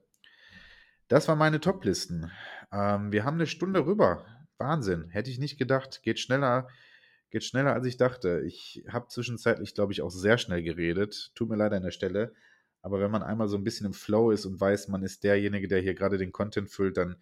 [1.10, 2.32] das waren meine Top-Listen.
[2.72, 4.26] Ähm, wir haben eine Stunde rüber.
[4.58, 5.10] Wahnsinn.
[5.10, 6.02] Hätte ich nicht gedacht.
[6.02, 6.68] Geht schneller,
[7.30, 8.42] geht schneller, als ich dachte.
[8.48, 11.34] Ich habe zwischenzeitlich, glaube ich, auch sehr schnell geredet.
[11.36, 12.34] Tut mir leid an der Stelle.
[12.82, 15.68] Aber wenn man einmal so ein bisschen im Flow ist und weiß, man ist derjenige,
[15.68, 17.18] der hier gerade den Content füllt, dann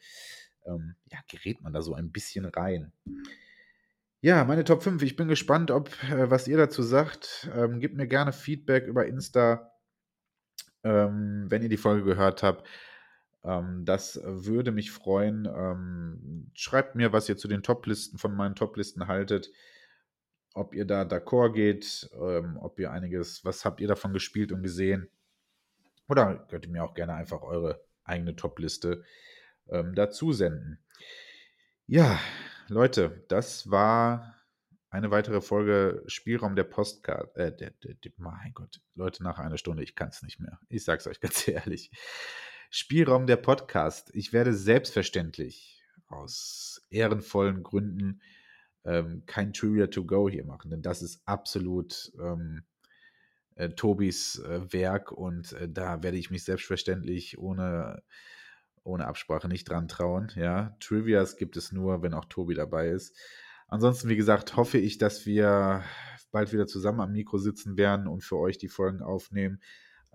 [0.66, 2.94] ähm, ja, gerät man da so ein bisschen rein.
[4.22, 5.04] Ja, meine Top 5.
[5.04, 7.50] Ich bin gespannt, ob äh, was ihr dazu sagt.
[7.54, 9.75] Ähm, gebt mir gerne Feedback über Insta,
[10.86, 12.66] ähm, wenn ihr die Folge gehört habt.
[13.44, 15.46] Ähm, das würde mich freuen.
[15.46, 19.52] Ähm, schreibt mir, was ihr zu den Top-Listen von meinen Top-Listen haltet.
[20.54, 24.64] Ob ihr da d'accord geht, ähm, ob ihr einiges, was habt ihr davon gespielt und
[24.64, 25.10] gesehen?
[26.08, 29.04] Oder könnt ihr mir auch gerne einfach eure eigene Top-Liste
[29.70, 30.80] ähm, dazu senden.
[31.88, 32.20] Ja,
[32.68, 34.35] Leute, das war
[34.96, 37.36] eine weitere Folge Spielraum der Postcard.
[37.36, 40.58] Äh, der, der, der, mein Gott, Leute, nach einer Stunde, ich kann es nicht mehr.
[40.70, 41.92] Ich sag's euch ganz ehrlich.
[42.70, 44.10] Spielraum der Podcast.
[44.14, 48.22] Ich werde selbstverständlich aus ehrenvollen Gründen
[48.86, 52.64] ähm, kein Trivia to Go hier machen, denn das ist absolut ähm,
[53.56, 58.02] äh, Tobis äh, Werk und äh, da werde ich mich selbstverständlich ohne,
[58.84, 60.32] ohne Absprache nicht dran trauen.
[60.36, 63.18] Ja, Trivias gibt es nur, wenn auch Tobi dabei ist.
[63.76, 65.84] Ansonsten, wie gesagt, hoffe ich, dass wir
[66.32, 69.60] bald wieder zusammen am Mikro sitzen werden und für euch die Folgen aufnehmen.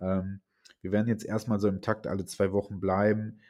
[0.00, 0.40] Ähm,
[0.80, 3.42] wir werden jetzt erstmal so im Takt alle zwei Wochen bleiben.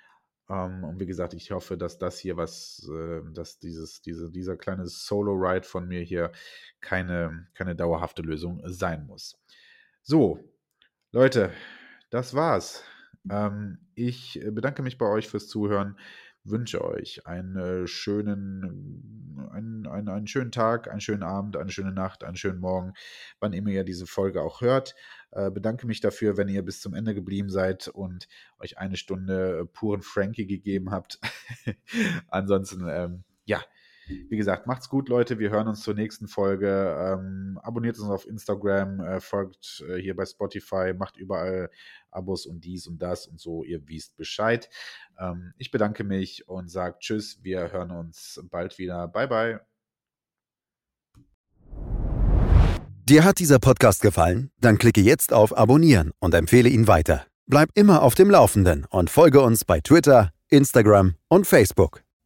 [0.49, 4.57] Ähm, und wie gesagt, ich hoffe, dass das hier was, äh, dass dieses, diese, dieser
[4.57, 6.33] kleine Solo-Ride von mir hier
[6.81, 9.41] keine, keine dauerhafte Lösung sein muss.
[10.03, 10.41] So,
[11.13, 11.53] Leute,
[12.11, 12.83] das war's.
[13.31, 15.97] Ähm, ich bedanke mich bei euch fürs Zuhören
[16.51, 22.25] wünsche euch einen schönen, einen, einen, einen schönen Tag, einen schönen Abend, eine schöne Nacht,
[22.25, 22.93] einen schönen Morgen,
[23.39, 24.95] wann immer ihr diese Folge auch hört.
[25.33, 28.29] Äh, bedanke mich dafür, wenn ihr bis zum Ende geblieben seid und
[28.59, 31.21] euch eine Stunde puren Frankie gegeben habt.
[32.29, 33.63] Ansonsten, ähm, ja,
[34.29, 35.39] wie gesagt, macht's gut, Leute.
[35.39, 36.97] Wir hören uns zur nächsten Folge.
[36.99, 41.71] Ähm, abonniert uns auf Instagram, äh, folgt äh, hier bei Spotify, macht überall
[42.11, 43.65] Abos und dies und das und so.
[43.65, 44.69] Ihr wisst Bescheid.
[45.19, 47.43] Ähm, ich bedanke mich und sage Tschüss.
[47.43, 49.09] Wir hören uns bald wieder.
[49.09, 49.61] Bye, bye.
[53.09, 54.53] Dir hat dieser Podcast gefallen?
[54.61, 57.27] Dann klicke jetzt auf Abonnieren und empfehle ihn weiter.
[57.47, 62.05] Bleib immer auf dem Laufenden und folge uns bei Twitter, Instagram und Facebook.